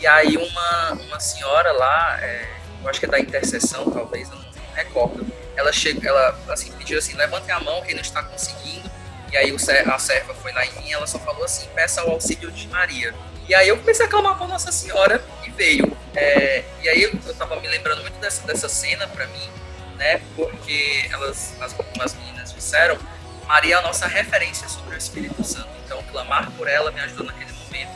E 0.00 0.06
aí 0.06 0.36
uma, 0.36 0.92
uma 0.92 1.20
senhora 1.20 1.70
lá, 1.70 2.18
é, 2.20 2.48
eu 2.82 2.90
acho 2.90 2.98
que 2.98 3.06
é 3.06 3.08
da 3.08 3.20
intercessão, 3.20 3.88
talvez, 3.90 4.28
eu 4.28 4.36
não 4.36 4.44
recordo, 4.74 5.24
ela 5.54 5.72
chegou, 5.72 6.02
ela 6.04 6.36
assim, 6.48 6.72
pediu 6.72 6.98
assim, 6.98 7.14
levantem 7.14 7.54
a 7.54 7.60
mão 7.60 7.80
quem 7.82 7.94
não 7.94 8.02
está 8.02 8.22
conseguindo. 8.24 8.90
E 9.30 9.36
aí 9.36 9.54
a 9.54 9.98
serva 9.98 10.34
foi 10.34 10.52
lá 10.52 10.66
em 10.66 10.72
mim, 10.80 10.92
ela 10.92 11.06
só 11.06 11.18
falou 11.20 11.44
assim, 11.44 11.68
peça 11.74 12.04
o 12.04 12.10
auxílio 12.10 12.50
de 12.50 12.66
Maria. 12.68 13.14
E 13.48 13.54
aí 13.54 13.68
eu 13.68 13.76
comecei 13.76 14.06
a 14.06 14.08
clamar 14.08 14.36
com 14.36 14.46
Nossa 14.48 14.72
Senhora 14.72 15.22
veio. 15.56 15.96
É, 16.14 16.64
e 16.82 16.88
aí 16.88 17.02
eu, 17.02 17.12
eu 17.26 17.34
tava 17.34 17.56
me 17.60 17.68
lembrando 17.68 18.02
muito 18.02 18.18
dessa, 18.20 18.46
dessa 18.46 18.68
cena 18.68 19.06
para 19.08 19.26
mim, 19.26 19.48
né? 19.96 20.20
Porque 20.36 21.08
elas, 21.10 21.54
as, 21.60 21.74
as 22.00 22.14
meninas 22.14 22.52
disseram, 22.52 22.98
Maria 23.46 23.76
é 23.76 23.78
a 23.78 23.82
nossa 23.82 24.06
referência 24.06 24.68
sobre 24.68 24.94
o 24.94 24.98
Espírito 24.98 25.42
Santo. 25.44 25.68
Então 25.84 26.02
clamar 26.04 26.50
por 26.52 26.68
ela 26.68 26.90
me 26.90 27.00
ajudou 27.00 27.26
naquele 27.26 27.52
momento. 27.52 27.90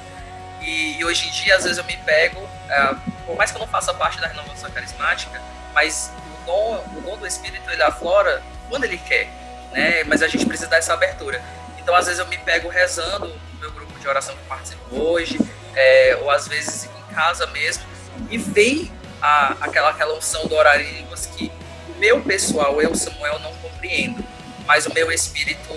E, 0.63 0.99
e 0.99 1.05
hoje 1.05 1.29
em 1.29 1.31
dia, 1.31 1.57
às 1.57 1.65
vezes 1.65 1.79
eu 1.79 1.85
me 1.85 1.97
pego, 1.99 2.49
é, 2.69 2.95
por 3.25 3.37
mais 3.37 3.51
que 3.51 3.57
eu 3.57 3.61
não 3.61 3.69
faça 3.69 3.95
parte 3.95 4.21
da 4.21 4.27
renovação 4.27 4.71
carismática, 4.71 5.41
mas 5.73 6.13
o 6.43 6.47
dom, 6.47 6.85
o 6.97 7.01
dom 7.03 7.17
do 7.19 7.27
Espírito 7.27 7.71
ele 7.71 7.83
aflora 7.83 8.43
quando 8.69 8.85
ele 8.85 8.99
quer, 8.99 9.29
né? 9.73 10.05
Mas 10.05 10.23
a 10.23 10.29
gente 10.29 10.45
precisa 10.47 10.69
dar 10.69 10.79
essa 10.79 10.93
abertura. 10.93 11.43
Então, 11.79 11.95
às 11.95 12.07
vezes 12.07 12.19
eu 12.19 12.27
me 12.27 12.37
pego 12.37 12.69
rezando 12.69 13.29
no 13.29 13.61
meu 13.61 13.73
grupo 13.73 13.99
de 13.99 14.07
oração 14.07 14.37
que 14.37 14.43
participo 14.45 14.95
hoje, 14.95 15.39
é, 15.75 16.19
ou 16.21 16.31
às 16.31 16.47
vezes 16.47 16.91
casa 17.15 17.47
mesmo, 17.49 17.85
e 18.31 18.39
vem 18.39 18.91
a, 19.21 19.57
aquela, 19.61 19.91
aquela 19.91 20.15
unção 20.17 20.47
do 20.47 20.55
horário 20.55 20.87
em 20.87 20.93
línguas 20.99 21.27
que 21.27 21.51
o 21.89 21.99
meu 21.99 22.21
pessoal, 22.21 22.81
eu, 22.81 22.95
Samuel, 22.95 23.39
não 23.41 23.55
compreendo, 23.57 24.25
mas 24.67 24.87
o 24.87 24.93
meu 24.93 25.11
espírito 25.11 25.75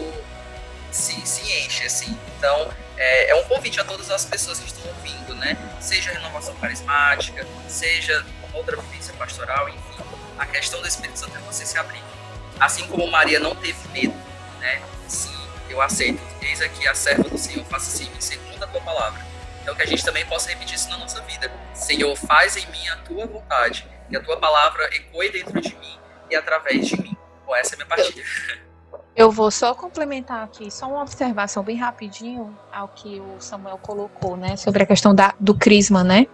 se, 0.91 1.13
se 1.25 1.41
enche, 1.59 1.85
assim. 1.85 2.17
Então, 2.37 2.69
é, 2.97 3.31
é, 3.31 3.35
um 3.35 3.43
convite 3.43 3.79
a 3.79 3.83
todas 3.83 4.11
as 4.11 4.25
pessoas 4.25 4.59
que 4.59 4.67
estão 4.67 4.85
ouvindo, 4.87 5.33
né? 5.35 5.57
Seja 5.79 6.11
renovação 6.11 6.53
carismática, 6.55 7.47
seja 7.67 8.25
outra 8.53 8.75
vivência 8.77 9.13
pastoral, 9.13 9.69
enfim. 9.69 10.03
A 10.37 10.45
questão 10.45 10.81
do 10.81 10.87
Espírito 10.87 11.17
Santo 11.17 11.35
é 11.37 11.39
você 11.41 11.65
se 11.65 11.77
abrir. 11.77 12.03
Assim 12.59 12.85
como 12.87 13.07
Maria 13.07 13.39
não 13.39 13.55
teve 13.55 13.79
medo, 13.93 14.13
né? 14.59 14.81
Sim, 15.07 15.35
eu 15.69 15.81
aceito. 15.81 16.21
Eis 16.41 16.61
aqui 16.61 16.87
a 16.87 16.93
serva 16.93 17.23
do 17.23 17.37
Senhor, 17.37 17.65
faça 17.65 17.89
assim, 17.89 18.11
segundo 18.19 18.63
a 18.63 18.67
tua 18.67 18.81
palavra. 18.81 19.30
Então 19.61 19.75
que 19.75 19.83
a 19.83 19.87
gente 19.87 20.03
também 20.03 20.25
possa 20.25 20.49
repetir 20.49 20.75
isso 20.75 20.89
na 20.89 20.97
nossa 20.97 21.21
vida. 21.21 21.51
Senhor, 21.73 22.15
faz 22.15 22.57
em 22.57 22.65
mim 22.71 22.87
a 22.89 22.97
tua 22.97 23.25
vontade, 23.27 23.87
que 24.09 24.17
a 24.17 24.23
tua 24.23 24.37
palavra 24.37 24.85
ecoe 24.95 25.31
dentro 25.31 25.59
de 25.61 25.75
mim 25.75 25.99
e 26.29 26.35
através 26.35 26.87
de 26.87 27.01
mim. 27.01 27.15
Bom, 27.45 27.55
essa 27.55 27.73
é 27.73 27.75
a 27.75 27.77
minha 27.77 27.87
partilha. 27.87 28.23
Eu 29.13 29.29
vou 29.29 29.51
só 29.51 29.75
complementar 29.75 30.43
aqui, 30.43 30.71
só 30.71 30.87
uma 30.87 31.01
observação 31.01 31.61
bem 31.63 31.75
rapidinho 31.75 32.57
ao 32.71 32.87
que 32.87 33.19
o 33.19 33.41
Samuel 33.41 33.77
colocou, 33.77 34.37
né, 34.37 34.55
sobre 34.55 34.83
a 34.83 34.85
questão 34.85 35.13
da, 35.13 35.33
do 35.37 35.53
crisma, 35.53 36.01
né? 36.01 36.27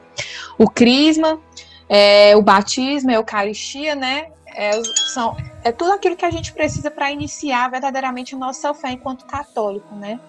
O 0.60 0.70
crisma, 0.70 1.42
é, 1.90 2.36
o 2.36 2.42
batismo, 2.42 3.10
a 3.10 3.16
eucaristia, 3.16 3.96
né? 3.96 4.30
É, 4.56 4.72
são, 5.12 5.36
é 5.64 5.72
tudo 5.72 5.92
aquilo 5.94 6.16
que 6.16 6.26
a 6.26 6.30
gente 6.32 6.54
precisa 6.54 6.90
para 6.92 7.12
iniciar 7.12 7.70
verdadeiramente 7.70 8.36
nossa 8.36 8.74
fé 8.76 8.92
enquanto 8.92 9.26
católico, 9.26 9.96
né? 9.96 10.20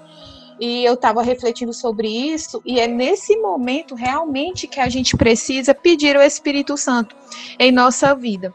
E 0.61 0.85
eu 0.85 0.95
estava 0.95 1.23
refletindo 1.23 1.73
sobre 1.73 2.09
isso, 2.09 2.61
e 2.65 2.81
é 2.81 2.87
nesse 2.87 3.37
momento 3.37 3.95
realmente 3.95 4.67
que 4.67 4.81
a 4.81 4.89
gente 4.89 5.17
precisa 5.17 5.75
pedir 5.75 6.17
o 6.17 6.23
Espírito 6.23 6.77
Santo 6.77 7.15
em 7.59 7.71
nossa 7.71 8.15
vida 8.15 8.55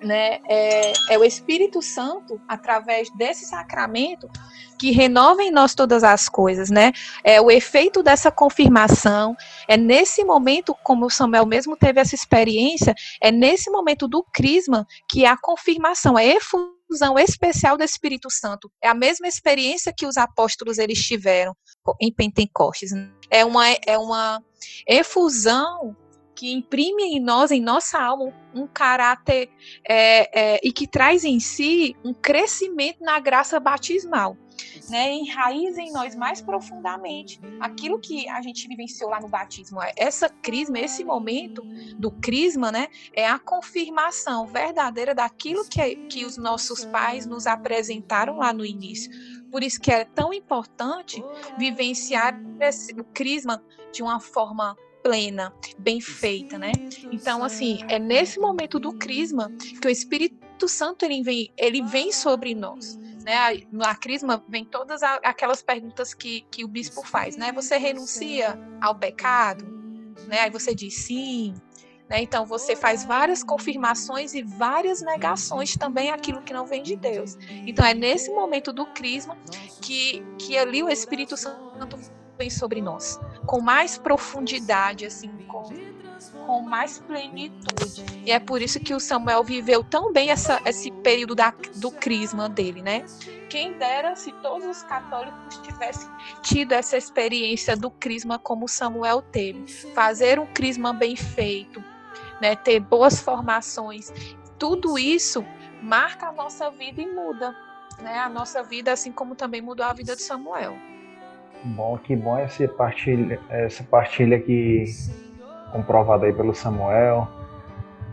né, 0.00 0.38
é, 0.48 0.92
é, 1.10 1.18
o 1.18 1.24
Espírito 1.24 1.82
Santo, 1.82 2.40
através 2.48 3.10
desse 3.16 3.44
sacramento, 3.46 4.28
que 4.78 4.90
renova 4.90 5.42
em 5.42 5.50
nós 5.50 5.74
todas 5.74 6.04
as 6.04 6.28
coisas, 6.28 6.70
né? 6.70 6.92
É 7.24 7.40
o 7.40 7.50
efeito 7.50 8.02
dessa 8.02 8.30
confirmação, 8.30 9.36
é 9.66 9.76
nesse 9.76 10.22
momento, 10.24 10.74
como 10.84 11.06
o 11.06 11.10
Samuel 11.10 11.46
mesmo 11.46 11.76
teve 11.76 12.00
essa 12.00 12.14
experiência, 12.14 12.94
é 13.20 13.32
nesse 13.32 13.70
momento 13.70 14.06
do 14.06 14.24
crisma 14.32 14.86
que 15.08 15.24
é 15.24 15.28
a 15.28 15.36
confirmação, 15.36 16.16
a 16.16 16.24
efusão 16.24 16.77
especial 17.18 17.76
do 17.76 17.84
Espírito 17.84 18.30
Santo. 18.30 18.70
É 18.82 18.88
a 18.88 18.94
mesma 18.94 19.26
experiência 19.26 19.92
que 19.92 20.06
os 20.06 20.16
apóstolos 20.16 20.78
eles 20.78 21.04
tiveram 21.04 21.56
em 22.00 22.12
Pentecostes. 22.12 22.90
É 23.30 23.44
uma, 23.44 23.68
é 23.86 23.98
uma 23.98 24.42
efusão 24.86 25.96
que 26.34 26.52
imprime 26.52 27.02
em 27.02 27.20
nós, 27.20 27.50
em 27.50 27.60
nossa 27.60 28.00
alma, 28.00 28.32
um 28.54 28.66
caráter 28.66 29.50
é, 29.88 30.54
é, 30.54 30.60
e 30.62 30.70
que 30.70 30.86
traz 30.86 31.24
em 31.24 31.40
si 31.40 31.96
um 32.04 32.14
crescimento 32.14 33.02
na 33.02 33.18
graça 33.18 33.58
batismal. 33.58 34.36
Né, 34.88 35.12
enraiza 35.12 35.80
em 35.80 35.92
nós 35.92 36.14
mais 36.14 36.40
profundamente 36.40 37.40
aquilo 37.60 37.98
que 37.98 38.28
a 38.28 38.40
gente 38.40 38.66
vivenciou 38.66 39.10
lá 39.10 39.20
no 39.20 39.28
batismo. 39.28 39.80
Essa 39.96 40.28
crisma, 40.28 40.78
esse 40.78 41.04
momento 41.04 41.62
do 41.96 42.10
crisma, 42.10 42.72
né, 42.72 42.88
é 43.12 43.28
a 43.28 43.38
confirmação 43.38 44.46
verdadeira 44.46 45.14
daquilo 45.14 45.66
que, 45.68 45.96
que 46.08 46.24
os 46.24 46.36
nossos 46.36 46.84
pais 46.86 47.26
nos 47.26 47.46
apresentaram 47.46 48.38
lá 48.38 48.52
no 48.52 48.64
início. 48.64 49.10
Por 49.50 49.62
isso 49.62 49.80
que 49.80 49.90
é 49.90 50.04
tão 50.04 50.32
importante 50.32 51.22
vivenciar 51.58 52.38
esse, 52.60 52.92
o 52.92 53.04
crisma 53.04 53.62
de 53.92 54.02
uma 54.02 54.20
forma 54.20 54.76
plena, 55.02 55.52
bem 55.78 56.00
feita, 56.00 56.58
né? 56.58 56.72
Então, 57.10 57.42
assim, 57.42 57.80
é 57.88 57.98
nesse 57.98 58.38
momento 58.38 58.78
do 58.78 58.92
crisma 58.92 59.50
que 59.80 59.86
o 59.86 59.90
Espírito 59.90 60.68
Santo 60.68 61.04
ele 61.04 61.22
vem, 61.22 61.52
ele 61.56 61.82
vem 61.82 62.12
sobre 62.12 62.54
nós. 62.54 62.98
Né? 63.28 63.62
Na 63.70 63.94
crisma 63.94 64.42
vem 64.48 64.64
todas 64.64 65.02
aquelas 65.02 65.60
perguntas 65.60 66.14
que, 66.14 66.46
que 66.50 66.64
o 66.64 66.68
bispo 66.68 67.06
faz, 67.06 67.36
né? 67.36 67.52
Você 67.52 67.76
renuncia 67.76 68.58
ao 68.80 68.94
pecado? 68.94 69.66
Né? 70.26 70.40
Aí 70.40 70.50
você 70.50 70.74
diz 70.74 70.94
sim, 70.94 71.54
né? 72.08 72.22
Então 72.22 72.46
você 72.46 72.74
faz 72.74 73.04
várias 73.04 73.44
confirmações 73.44 74.32
e 74.32 74.42
várias 74.42 75.02
negações 75.02 75.76
também 75.76 76.10
aquilo 76.10 76.40
que 76.40 76.54
não 76.54 76.64
vem 76.64 76.82
de 76.82 76.96
Deus. 76.96 77.36
Então 77.66 77.84
é 77.84 77.92
nesse 77.92 78.30
momento 78.30 78.72
do 78.72 78.86
crisma 78.86 79.36
que, 79.82 80.24
que 80.38 80.56
ali 80.56 80.82
o 80.82 80.88
Espírito 80.88 81.36
Santo 81.36 81.98
vem 82.38 82.48
sobre 82.48 82.80
nós, 82.80 83.20
com 83.44 83.60
mais 83.60 83.98
profundidade, 83.98 85.04
assim, 85.04 85.28
com, 85.46 85.64
com 86.46 86.60
mais 86.60 86.98
plenitude. 86.98 88.04
E 88.24 88.30
é 88.30 88.38
por 88.38 88.60
isso 88.60 88.80
que 88.80 88.94
o 88.94 89.00
Samuel 89.00 89.42
viveu 89.44 89.82
tão 89.82 90.12
bem 90.12 90.30
essa, 90.30 90.60
esse 90.64 90.90
período 90.90 91.34
da, 91.34 91.52
do 91.76 91.90
crisma 91.90 92.48
dele, 92.48 92.82
né? 92.82 93.04
Quem 93.48 93.72
dera 93.78 94.14
se 94.14 94.32
todos 94.42 94.66
os 94.66 94.82
católicos 94.82 95.58
tivessem 95.62 96.08
tido 96.42 96.72
essa 96.72 96.96
experiência 96.96 97.76
do 97.76 97.90
crisma 97.90 98.38
como 98.38 98.68
Samuel 98.68 99.22
teve. 99.22 99.66
Fazer 99.94 100.38
um 100.38 100.46
crisma 100.46 100.92
bem 100.92 101.16
feito, 101.16 101.82
né? 102.40 102.54
ter 102.54 102.80
boas 102.80 103.20
formações. 103.20 104.12
Tudo 104.58 104.98
isso 104.98 105.44
marca 105.82 106.28
a 106.28 106.32
nossa 106.32 106.70
vida 106.70 107.00
e 107.00 107.06
muda 107.06 107.54
né, 108.02 108.18
a 108.18 108.28
nossa 108.28 108.62
vida, 108.62 108.92
assim 108.92 109.12
como 109.12 109.34
também 109.34 109.60
mudou 109.60 109.84
a 109.84 109.92
vida 109.92 110.14
de 110.14 110.22
Samuel. 110.22 110.76
Bom, 111.64 111.98
que 111.98 112.14
bom 112.14 112.38
essa 112.38 112.66
partilha, 112.68 113.40
essa 113.48 113.82
partilha 113.82 114.36
aqui 114.36 114.84
comprovada 115.72 116.26
aí 116.26 116.32
pelo 116.32 116.54
Samuel. 116.54 117.28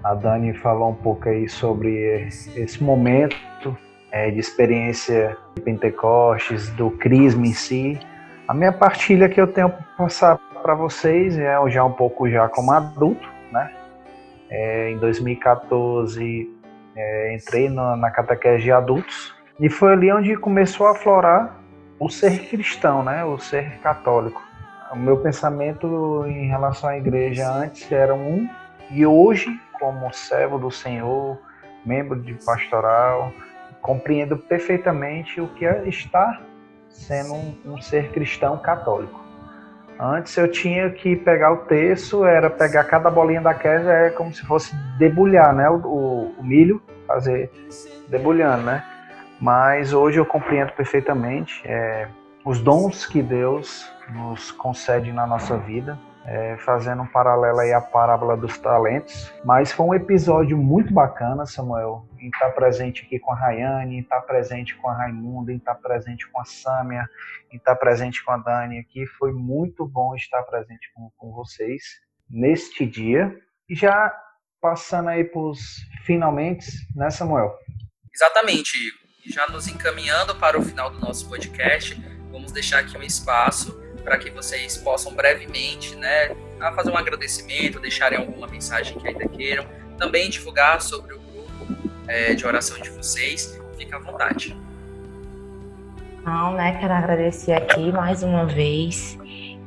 A 0.03 0.13
Dani 0.13 0.53
falou 0.53 0.91
um 0.91 0.95
pouco 0.95 1.27
aí 1.29 1.49
sobre 1.49 2.27
esse 2.55 2.83
momento 2.83 3.75
é, 4.11 4.29
de 4.29 4.39
experiência 4.39 5.35
de 5.55 5.61
Pentecostes, 5.61 6.69
do 6.71 6.91
Crisma 6.91 7.47
em 7.47 7.53
si. 7.53 7.99
A 8.47 8.53
minha 8.53 8.71
partilha 8.71 9.27
que 9.27 9.41
eu 9.41 9.47
tenho 9.47 9.69
para 9.69 9.83
passar 9.97 10.37
para 10.61 10.75
vocês 10.75 11.37
é 11.37 11.57
já 11.69 11.83
um 11.83 11.91
pouco 11.91 12.29
já 12.29 12.47
como 12.47 12.71
adulto, 12.71 13.27
né? 13.51 13.71
É, 14.49 14.91
em 14.91 14.97
2014 14.99 16.49
é, 16.95 17.35
entrei 17.35 17.69
na, 17.69 17.97
na 17.97 18.11
catequese 18.11 18.63
de 18.63 18.71
adultos 18.71 19.33
e 19.59 19.69
foi 19.69 19.93
ali 19.93 20.11
onde 20.11 20.35
começou 20.37 20.87
a 20.87 20.91
aflorar 20.91 21.59
o 21.99 22.09
ser 22.09 22.47
cristão, 22.47 23.03
né? 23.03 23.23
O 23.25 23.39
ser 23.39 23.79
católico. 23.79 24.44
O 24.95 24.97
meu 24.97 25.17
pensamento 25.17 26.23
em 26.25 26.47
relação 26.47 26.89
à 26.89 26.97
igreja 26.97 27.51
antes 27.51 27.91
era 27.91 28.15
um 28.15 28.47
e 28.89 29.05
hoje, 29.05 29.49
como 29.77 30.13
servo 30.13 30.57
do 30.57 30.71
Senhor, 30.71 31.37
membro 31.85 32.17
de 32.17 32.33
pastoral, 32.45 33.33
compreendo 33.81 34.37
perfeitamente 34.37 35.41
o 35.41 35.47
que 35.49 35.65
é 35.65 35.83
estar 35.87 36.41
sendo 36.87 37.33
um, 37.33 37.55
um 37.65 37.81
ser 37.81 38.09
cristão 38.11 38.57
católico. 38.57 39.19
Antes 39.99 40.35
eu 40.37 40.49
tinha 40.49 40.89
que 40.89 41.15
pegar 41.15 41.51
o 41.51 41.57
terço, 41.65 42.23
era 42.25 42.49
pegar 42.49 42.85
cada 42.85 43.09
bolinha 43.09 43.41
da 43.41 43.53
queda, 43.53 43.91
é 43.91 44.09
como 44.09 44.33
se 44.33 44.45
fosse 44.45 44.73
debulhar, 44.97 45.53
né? 45.53 45.69
O, 45.69 45.75
o, 45.75 46.35
o, 46.37 46.43
milho, 46.43 46.81
fazer 47.05 47.51
debulhando, 48.07 48.63
né? 48.63 48.83
Mas 49.41 49.91
hoje 49.91 50.19
eu 50.19 50.25
compreendo 50.25 50.71
perfeitamente 50.71 51.61
é, 51.65 52.07
os 52.45 52.61
dons 52.61 53.05
que 53.05 53.21
Deus 53.21 53.93
nos 54.09 54.51
concede 54.51 55.11
na 55.11 55.25
nossa 55.25 55.57
vida, 55.57 55.99
é, 56.25 56.57
fazendo 56.57 57.03
um 57.03 57.07
paralelo 57.07 57.59
aí 57.59 57.71
à 57.71 57.79
parábola 57.79 58.35
dos 58.35 58.57
talentos. 58.57 59.31
Mas 59.43 59.71
foi 59.71 59.85
um 59.85 59.93
episódio 59.93 60.57
muito 60.57 60.93
bacana, 60.93 61.45
Samuel, 61.45 62.07
em 62.19 62.29
estar 62.29 62.49
presente 62.51 63.05
aqui 63.05 63.19
com 63.19 63.31
a 63.31 63.35
Rayane, 63.35 63.97
em 63.97 63.99
estar 63.99 64.21
presente 64.21 64.75
com 64.75 64.89
a 64.89 64.93
Raimunda, 64.95 65.51
em 65.51 65.57
estar 65.57 65.75
presente 65.75 66.27
com 66.29 66.39
a 66.39 66.45
Sâmia, 66.45 67.07
em 67.51 67.57
estar 67.57 67.75
presente 67.75 68.23
com 68.23 68.31
a 68.31 68.37
Dani 68.37 68.79
aqui. 68.79 69.05
Foi 69.05 69.31
muito 69.31 69.85
bom 69.87 70.15
estar 70.15 70.41
presente 70.43 70.91
com, 70.93 71.11
com 71.17 71.31
vocês 71.31 71.83
neste 72.29 72.85
dia. 72.85 73.35
E 73.69 73.75
já 73.75 74.11
passando 74.59 75.09
aí 75.09 75.23
para 75.23 75.41
os 75.41 75.59
finalmente, 76.05 76.65
né, 76.95 77.09
Samuel? 77.09 77.55
Exatamente, 78.13 78.75
Igor. 78.77 79.05
Já 79.27 79.47
nos 79.47 79.67
encaminhando 79.67 80.35
para 80.35 80.57
o 80.57 80.61
final 80.61 80.91
do 80.91 80.99
nosso 80.99 81.27
podcast, 81.27 81.95
vamos 82.31 82.51
deixar 82.51 82.79
aqui 82.79 82.95
um 82.95 83.01
espaço 83.01 83.84
para 84.05 84.19
que 84.19 84.29
vocês 84.29 84.77
possam 84.77 85.13
brevemente, 85.13 85.95
né, 85.95 86.29
fazer 86.75 86.91
um 86.91 86.97
agradecimento, 86.97 87.79
deixarem 87.79 88.19
alguma 88.19 88.47
mensagem 88.47 88.97
que 88.97 89.07
ainda 89.07 89.27
queiram, 89.27 89.65
também 89.97 90.29
divulgar 90.29 90.79
sobre 90.79 91.15
o 91.15 91.19
grupo 91.19 91.67
é, 92.07 92.35
de 92.35 92.45
oração 92.45 92.79
de 92.79 92.91
vocês. 92.91 93.59
Fica 93.75 93.97
à 93.97 93.99
vontade. 93.99 94.55
Não, 96.23 96.53
né, 96.53 96.77
quero 96.79 96.93
agradecer 96.93 97.53
aqui 97.53 97.91
mais 97.91 98.21
uma 98.21 98.45
vez, 98.45 99.17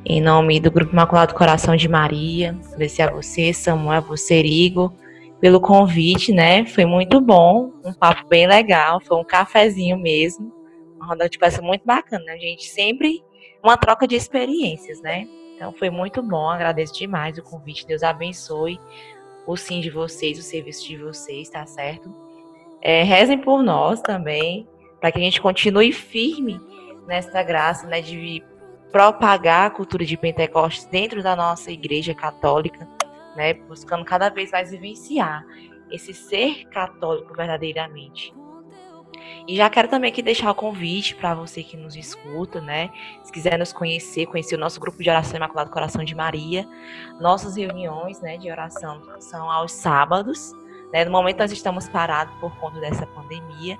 em 0.05 0.21
nome 0.21 0.59
do 0.59 0.71
Grupo 0.71 0.93
Imaculado 0.93 1.35
Coração 1.35 1.75
de 1.75 1.89
Maria, 1.89 2.57
agradecer 2.67 3.01
a 3.01 3.11
você, 3.11 3.53
Samuel, 3.53 3.97
a 3.97 3.99
você, 3.99 4.41
Igor, 4.41 4.93
pelo 5.41 5.59
convite, 5.59 6.31
né? 6.33 6.65
Foi 6.65 6.85
muito 6.85 7.19
bom, 7.21 7.73
um 7.83 7.93
papo 7.93 8.27
bem 8.27 8.47
legal, 8.47 9.01
foi 9.01 9.17
um 9.17 9.23
cafezinho 9.23 9.97
mesmo, 9.97 10.51
uma 10.95 11.07
roda 11.07 11.29
de 11.29 11.37
peça 11.37 11.61
muito 11.61 11.85
bacana. 11.85 12.31
A 12.31 12.37
gente 12.37 12.65
sempre 12.65 13.23
uma 13.63 13.77
troca 13.77 14.07
de 14.07 14.15
experiências, 14.15 15.01
né? 15.01 15.27
Então 15.55 15.73
foi 15.73 15.89
muito 15.89 16.23
bom, 16.23 16.49
agradeço 16.49 16.93
demais 16.93 17.37
o 17.37 17.43
convite. 17.43 17.85
Deus 17.85 18.01
abençoe 18.01 18.79
o 19.45 19.57
sim 19.57 19.81
de 19.81 19.89
vocês, 19.89 20.37
o 20.39 20.41
serviço 20.41 20.87
de 20.87 20.97
vocês, 20.97 21.49
tá 21.49 21.65
certo? 21.65 22.13
É, 22.81 23.03
rezem 23.03 23.37
por 23.37 23.61
nós 23.61 24.01
também, 24.01 24.67
para 24.99 25.11
que 25.11 25.17
a 25.17 25.21
gente 25.21 25.41
continue 25.41 25.91
firme 25.91 26.59
nessa 27.07 27.43
graça, 27.43 27.87
né, 27.87 28.01
de 28.01 28.43
propagar 28.91 29.67
a 29.67 29.69
cultura 29.69 30.05
de 30.05 30.15
Pentecostes 30.15 30.85
dentro 30.85 31.21
da 31.21 31.35
nossa 31.35 31.71
igreja 31.71 32.13
católica, 32.13 32.87
né, 33.35 33.53
buscando 33.53 34.05
cada 34.05 34.29
vez 34.29 34.51
mais 34.51 34.71
vivenciar 34.71 35.45
esse 35.91 36.13
ser 36.13 36.65
católico 36.69 37.33
verdadeiramente. 37.33 38.33
E 39.47 39.55
já 39.55 39.69
quero 39.69 39.87
também 39.87 40.11
aqui 40.11 40.21
deixar 40.21 40.51
o 40.51 40.55
convite 40.55 41.15
para 41.15 41.33
você 41.33 41.63
que 41.63 41.75
nos 41.75 41.95
escuta, 41.95 42.61
né? 42.61 42.89
Se 43.23 43.31
quiser 43.31 43.57
nos 43.57 43.73
conhecer, 43.73 44.25
conhecer 44.27 44.55
o 44.55 44.59
nosso 44.59 44.79
grupo 44.79 45.01
de 45.01 45.09
oração 45.09 45.37
Imaculado 45.37 45.69
Coração 45.69 46.03
de 46.03 46.15
Maria. 46.15 46.67
Nossas 47.19 47.55
reuniões 47.55 48.21
né, 48.21 48.37
de 48.37 48.51
oração 48.51 49.01
são 49.19 49.49
aos 49.49 49.71
sábados. 49.71 50.53
Né? 50.93 51.05
No 51.05 51.11
momento 51.11 51.39
nós 51.39 51.51
estamos 51.51 51.87
parados 51.89 52.33
por 52.39 52.55
conta 52.57 52.79
dessa 52.79 53.05
pandemia, 53.07 53.77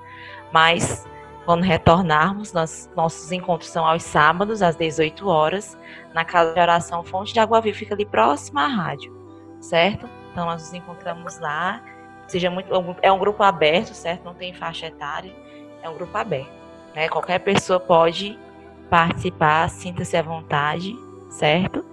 mas 0.52 1.06
quando 1.44 1.62
retornarmos, 1.62 2.52
nós, 2.52 2.90
nossos 2.94 3.32
encontros 3.32 3.70
são 3.70 3.86
aos 3.86 4.02
sábados, 4.02 4.62
às 4.62 4.76
18 4.76 5.26
horas, 5.28 5.76
na 6.14 6.24
Casa 6.24 6.54
de 6.54 6.60
Oração 6.60 7.02
Fonte 7.02 7.32
de 7.32 7.40
Água 7.40 7.60
Viva, 7.60 7.76
fica 7.76 7.94
ali 7.94 8.04
próximo 8.04 8.58
à 8.58 8.66
rádio, 8.66 9.12
certo? 9.60 10.08
Então 10.30 10.44
nós 10.44 10.62
nos 10.62 10.74
encontramos 10.74 11.38
lá 11.40 11.82
seja 12.30 12.50
muito 12.50 12.70
é 13.02 13.10
um 13.10 13.18
grupo 13.18 13.42
aberto, 13.42 13.92
certo? 13.92 14.24
Não 14.24 14.34
tem 14.34 14.54
faixa 14.54 14.86
etária, 14.86 15.32
é 15.82 15.88
um 15.88 15.94
grupo 15.94 16.16
aberto, 16.16 16.52
né? 16.94 17.08
Qualquer 17.08 17.40
pessoa 17.40 17.80
pode 17.80 18.38
participar, 18.88 19.68
sinta-se 19.68 20.16
à 20.16 20.22
vontade, 20.22 20.96
certo? 21.28 21.84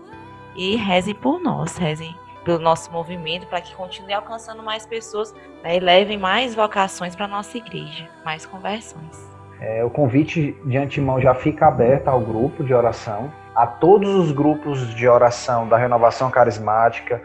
E 0.56 0.76
rezem 0.76 1.16
por 1.16 1.40
nós, 1.40 1.78
rezem 1.78 2.16
pelo 2.44 2.60
nosso 2.60 2.92
movimento 2.92 3.46
para 3.48 3.60
que 3.60 3.76
continue 3.76 4.14
alcançando 4.14 4.64
mais 4.64 4.86
pessoas 4.86 5.36
né? 5.62 5.76
e 5.76 5.80
levem 5.80 6.18
mais 6.18 6.56
vocações 6.56 7.16
para 7.16 7.28
nossa 7.28 7.58
igreja, 7.58 8.08
mais 8.24 8.46
conversões. 8.46 9.28
É, 9.60 9.84
o 9.84 9.90
convite 9.90 10.56
de 10.64 10.78
antemão 10.78 11.20
já 11.20 11.34
fica 11.36 11.68
aberto 11.68 12.08
ao 12.08 12.22
grupo 12.22 12.64
de 12.64 12.74
oração, 12.74 13.32
a 13.54 13.68
todos 13.68 14.16
os 14.16 14.32
grupos 14.32 14.96
de 14.96 15.08
oração 15.08 15.68
da 15.68 15.78
renovação 15.78 16.30
carismática 16.30 17.22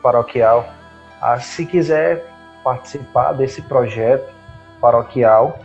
paroquial. 0.00 0.66
Ah, 1.20 1.38
se 1.38 1.66
quiser 1.66 2.31
participar 2.62 3.32
desse 3.32 3.62
projeto 3.62 4.32
paroquial, 4.80 5.58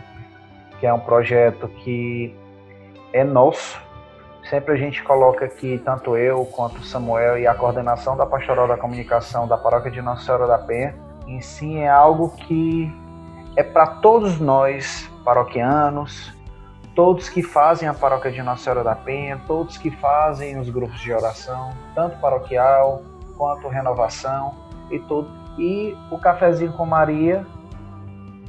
que 0.78 0.86
é 0.86 0.92
um 0.92 1.00
projeto 1.00 1.68
que 1.68 2.34
é 3.12 3.24
nosso. 3.24 3.80
Sempre 4.48 4.74
a 4.74 4.76
gente 4.76 5.02
coloca 5.02 5.44
aqui, 5.44 5.80
tanto 5.84 6.16
eu 6.16 6.44
quanto 6.46 6.82
Samuel 6.84 7.38
e 7.38 7.46
a 7.46 7.54
coordenação 7.54 8.16
da 8.16 8.24
Pastoral 8.24 8.66
da 8.66 8.76
Comunicação 8.76 9.46
da 9.46 9.58
Paróquia 9.58 9.90
de 9.90 10.00
Nossa 10.00 10.24
Senhora 10.24 10.46
da 10.46 10.58
Penha, 10.58 10.94
em 11.26 11.40
si 11.40 11.76
é 11.76 11.88
algo 11.88 12.30
que 12.30 12.90
é 13.56 13.62
para 13.62 13.86
todos 13.86 14.40
nós 14.40 15.10
paroquianos, 15.24 16.32
todos 16.94 17.28
que 17.28 17.42
fazem 17.42 17.88
a 17.88 17.92
Paróquia 17.92 18.30
de 18.30 18.42
Nossa 18.42 18.62
Senhora 18.62 18.84
da 18.84 18.94
Penha, 18.94 19.38
todos 19.46 19.76
que 19.76 19.90
fazem 19.90 20.58
os 20.58 20.70
grupos 20.70 21.00
de 21.00 21.12
oração, 21.12 21.70
tanto 21.94 22.18
paroquial 22.18 23.02
quanto 23.36 23.68
renovação 23.68 24.54
e 24.90 24.98
tudo 25.00 25.28
e 25.58 25.96
o 26.10 26.18
Cafezinho 26.18 26.72
com 26.72 26.86
Maria, 26.86 27.44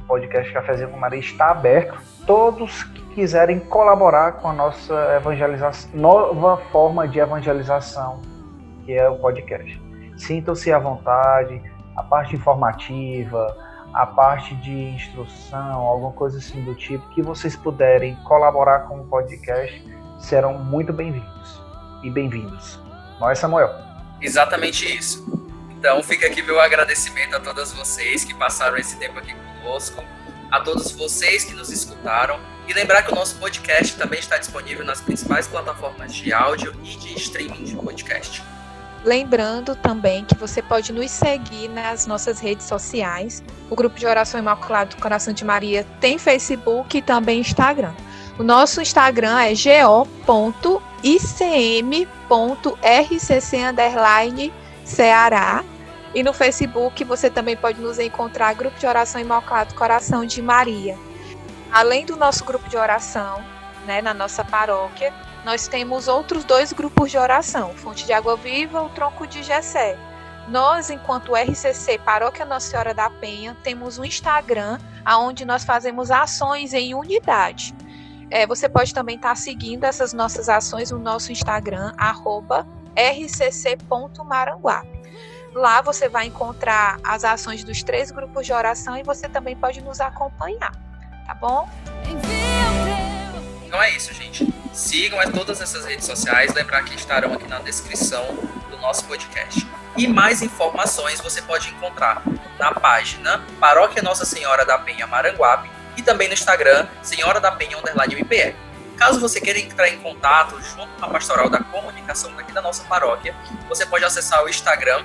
podcast 0.06 0.52
Cafezinho 0.52 0.88
com 0.88 0.98
Maria, 0.98 1.18
está 1.18 1.50
aberto. 1.50 2.00
Todos 2.26 2.84
que 2.84 3.00
quiserem 3.14 3.58
colaborar 3.58 4.32
com 4.32 4.48
a 4.48 4.52
nossa 4.52 4.94
evangelização, 5.16 5.90
nova 5.94 6.56
forma 6.70 7.06
de 7.06 7.18
evangelização, 7.18 8.20
que 8.84 8.92
é 8.92 9.08
o 9.08 9.16
podcast. 9.16 9.80
Sintam-se 10.16 10.72
à 10.72 10.78
vontade, 10.78 11.60
a 11.96 12.02
parte 12.02 12.36
informativa, 12.36 13.56
a 13.92 14.06
parte 14.06 14.54
de 14.56 14.72
instrução, 14.72 15.80
alguma 15.80 16.12
coisa 16.12 16.38
assim 16.38 16.62
do 16.64 16.74
tipo, 16.74 17.08
que 17.10 17.22
vocês 17.22 17.56
puderem 17.56 18.14
colaborar 18.24 18.80
com 18.80 19.00
o 19.00 19.04
podcast, 19.04 19.84
serão 20.18 20.58
muito 20.58 20.92
bem-vindos 20.92 21.60
e 22.02 22.10
bem-vindos. 22.10 22.78
Não 23.18 23.28
é, 23.28 23.34
Samuel? 23.34 23.70
Exatamente 24.20 24.86
isso. 24.96 25.49
Então 25.80 26.02
fica 26.02 26.26
aqui 26.26 26.42
meu 26.42 26.60
agradecimento 26.60 27.34
a 27.34 27.40
todas 27.40 27.72
vocês 27.72 28.22
que 28.22 28.34
passaram 28.34 28.76
esse 28.76 28.96
tempo 28.96 29.18
aqui 29.18 29.34
conosco, 29.34 30.04
a 30.50 30.60
todos 30.60 30.92
vocês 30.92 31.42
que 31.42 31.54
nos 31.54 31.70
escutaram 31.70 32.38
e 32.68 32.74
lembrar 32.74 33.02
que 33.02 33.10
o 33.10 33.14
nosso 33.14 33.36
podcast 33.36 33.96
também 33.96 34.20
está 34.20 34.36
disponível 34.36 34.84
nas 34.84 35.00
principais 35.00 35.48
plataformas 35.48 36.12
de 36.14 36.34
áudio 36.34 36.78
e 36.84 36.96
de 36.96 37.14
streaming 37.14 37.64
de 37.64 37.76
podcast. 37.76 38.42
Lembrando 39.02 39.74
também 39.74 40.22
que 40.26 40.34
você 40.34 40.60
pode 40.60 40.92
nos 40.92 41.10
seguir 41.10 41.68
nas 41.68 42.06
nossas 42.06 42.40
redes 42.40 42.66
sociais. 42.66 43.42
O 43.70 43.74
grupo 43.74 43.98
de 43.98 44.04
oração 44.04 44.38
Imaculado 44.38 44.96
do 44.96 45.00
Coração 45.00 45.32
de 45.32 45.46
Maria 45.46 45.86
tem 45.98 46.18
Facebook 46.18 46.98
e 46.98 47.00
também 47.00 47.40
Instagram. 47.40 47.94
O 48.38 48.42
nosso 48.42 48.82
Instagram 48.82 49.38
é 49.40 49.54
go.icm.rcc 49.54 50.60
Ceará. 54.84 55.64
E 56.14 56.22
no 56.22 56.32
Facebook 56.32 57.04
você 57.04 57.30
também 57.30 57.56
pode 57.56 57.80
nos 57.80 57.98
encontrar 57.98 58.54
Grupo 58.54 58.78
de 58.78 58.86
Oração 58.86 59.20
Imaculado 59.20 59.74
Coração 59.74 60.24
de 60.24 60.42
Maria. 60.42 60.96
além 61.72 62.04
do 62.04 62.16
nosso 62.16 62.44
grupo 62.44 62.68
de 62.68 62.76
oração, 62.76 63.40
né, 63.86 64.02
na 64.02 64.12
nossa 64.12 64.44
paróquia, 64.44 65.14
nós 65.44 65.68
temos 65.68 66.08
outros 66.08 66.42
dois 66.44 66.72
grupos 66.72 67.12
de 67.12 67.18
oração, 67.18 67.72
Fonte 67.74 68.04
de 68.04 68.12
Água 68.12 68.36
Viva, 68.36 68.82
o 68.82 68.88
Tronco 68.88 69.24
de 69.26 69.42
Gessé. 69.42 69.96
Nós, 70.48 70.90
enquanto 70.90 71.36
RCC 71.36 71.98
Paróquia 71.98 72.44
Nossa 72.44 72.70
Senhora 72.70 72.92
da 72.92 73.08
Penha, 73.08 73.56
temos 73.62 73.98
um 73.98 74.04
Instagram 74.04 74.78
onde 75.06 75.44
nós 75.44 75.64
fazemos 75.64 76.10
ações 76.10 76.74
em 76.74 76.92
unidade. 76.92 77.72
É, 78.30 78.46
você 78.46 78.68
pode 78.68 78.92
também 78.92 79.16
estar 79.16 79.30
tá 79.30 79.34
seguindo 79.34 79.84
essas 79.84 80.12
nossas 80.12 80.48
ações 80.48 80.90
no 80.90 80.98
nosso 80.98 81.32
Instagram, 81.32 81.92
rcc.maranguape. 82.96 84.99
Lá 85.54 85.80
você 85.80 86.08
vai 86.08 86.26
encontrar 86.26 86.98
as 87.02 87.24
ações 87.24 87.64
dos 87.64 87.82
três 87.82 88.10
grupos 88.10 88.46
de 88.46 88.52
oração 88.52 88.96
e 88.96 89.02
você 89.02 89.28
também 89.28 89.56
pode 89.56 89.80
nos 89.82 90.00
acompanhar, 90.00 90.72
tá 91.26 91.34
bom? 91.34 91.68
Então 93.66 93.82
é 93.82 93.90
isso, 93.90 94.14
gente. 94.14 94.52
Sigam 94.72 95.18
todas 95.32 95.60
essas 95.60 95.84
redes 95.84 96.06
sociais, 96.06 96.54
lembrar 96.54 96.84
que 96.84 96.94
estarão 96.94 97.32
aqui 97.32 97.48
na 97.48 97.58
descrição 97.58 98.24
do 98.70 98.78
nosso 98.78 99.04
podcast. 99.04 99.66
E 99.96 100.06
mais 100.06 100.40
informações 100.40 101.20
você 101.20 101.42
pode 101.42 101.68
encontrar 101.70 102.22
na 102.58 102.72
página 102.72 103.42
Paróquia 103.58 104.02
Nossa 104.02 104.24
Senhora 104.24 104.64
da 104.64 104.78
Penha 104.78 105.06
Maranguape 105.06 105.68
e 105.96 106.02
também 106.02 106.28
no 106.28 106.34
Instagram 106.34 106.86
Senhora 107.02 107.40
da 107.40 107.50
Penha 107.50 107.76
Underline 107.76 108.14
MPE. 108.14 108.54
Caso 108.96 109.18
você 109.18 109.40
queira 109.40 109.58
entrar 109.58 109.88
em 109.88 109.98
contato 109.98 110.60
junto 110.62 110.88
com 110.98 111.06
a 111.06 111.08
pastoral 111.08 111.48
da 111.48 111.58
comunicação 111.64 112.32
daqui 112.36 112.52
da 112.52 112.62
nossa 112.62 112.84
paróquia, 112.84 113.34
você 113.68 113.84
pode 113.86 114.04
acessar 114.04 114.44
o 114.44 114.48
Instagram 114.48 115.04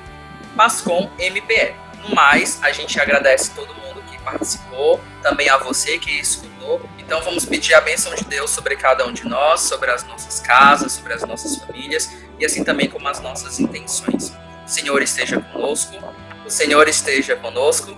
Pascom 0.55 1.09
MPE. 1.19 1.73
No 2.07 2.15
mais, 2.15 2.59
a 2.63 2.71
gente 2.71 2.99
agradece 2.99 3.51
todo 3.55 3.73
mundo 3.75 4.01
que 4.09 4.17
participou, 4.19 4.99
também 5.21 5.49
a 5.49 5.57
você 5.57 5.97
que 5.97 6.11
escutou. 6.19 6.81
Então 6.97 7.21
vamos 7.21 7.45
pedir 7.45 7.73
a 7.73 7.81
bênção 7.81 8.13
de 8.15 8.23
Deus 8.25 8.51
sobre 8.51 8.75
cada 8.75 9.05
um 9.05 9.11
de 9.11 9.27
nós, 9.27 9.61
sobre 9.61 9.91
as 9.91 10.03
nossas 10.03 10.39
casas, 10.39 10.93
sobre 10.93 11.13
as 11.13 11.23
nossas 11.23 11.57
famílias 11.57 12.11
e 12.39 12.45
assim 12.45 12.63
também 12.63 12.89
como 12.89 13.07
as 13.07 13.19
nossas 13.19 13.59
intenções. 13.59 14.33
O 14.65 14.67
Senhor 14.67 15.01
esteja 15.01 15.39
conosco, 15.39 15.95
o 16.45 16.49
Senhor 16.49 16.87
esteja 16.87 17.35
conosco. 17.35 17.95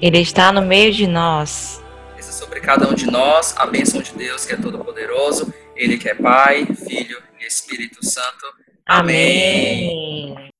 Ele 0.00 0.20
está 0.20 0.52
no 0.52 0.62
meio 0.62 0.92
de 0.92 1.06
nós. 1.06 1.82
Essa 2.18 2.32
sobre 2.32 2.60
cada 2.60 2.88
um 2.88 2.94
de 2.94 3.06
nós, 3.06 3.54
a 3.56 3.66
bênção 3.66 4.02
de 4.02 4.12
Deus 4.12 4.44
que 4.44 4.52
é 4.52 4.56
todo-poderoso, 4.56 5.52
Ele 5.74 5.96
que 5.96 6.08
é 6.08 6.14
Pai, 6.14 6.66
Filho 6.66 7.22
e 7.40 7.46
Espírito 7.46 8.04
Santo. 8.04 8.46
Amém. 8.86 10.32
Amém. 10.32 10.53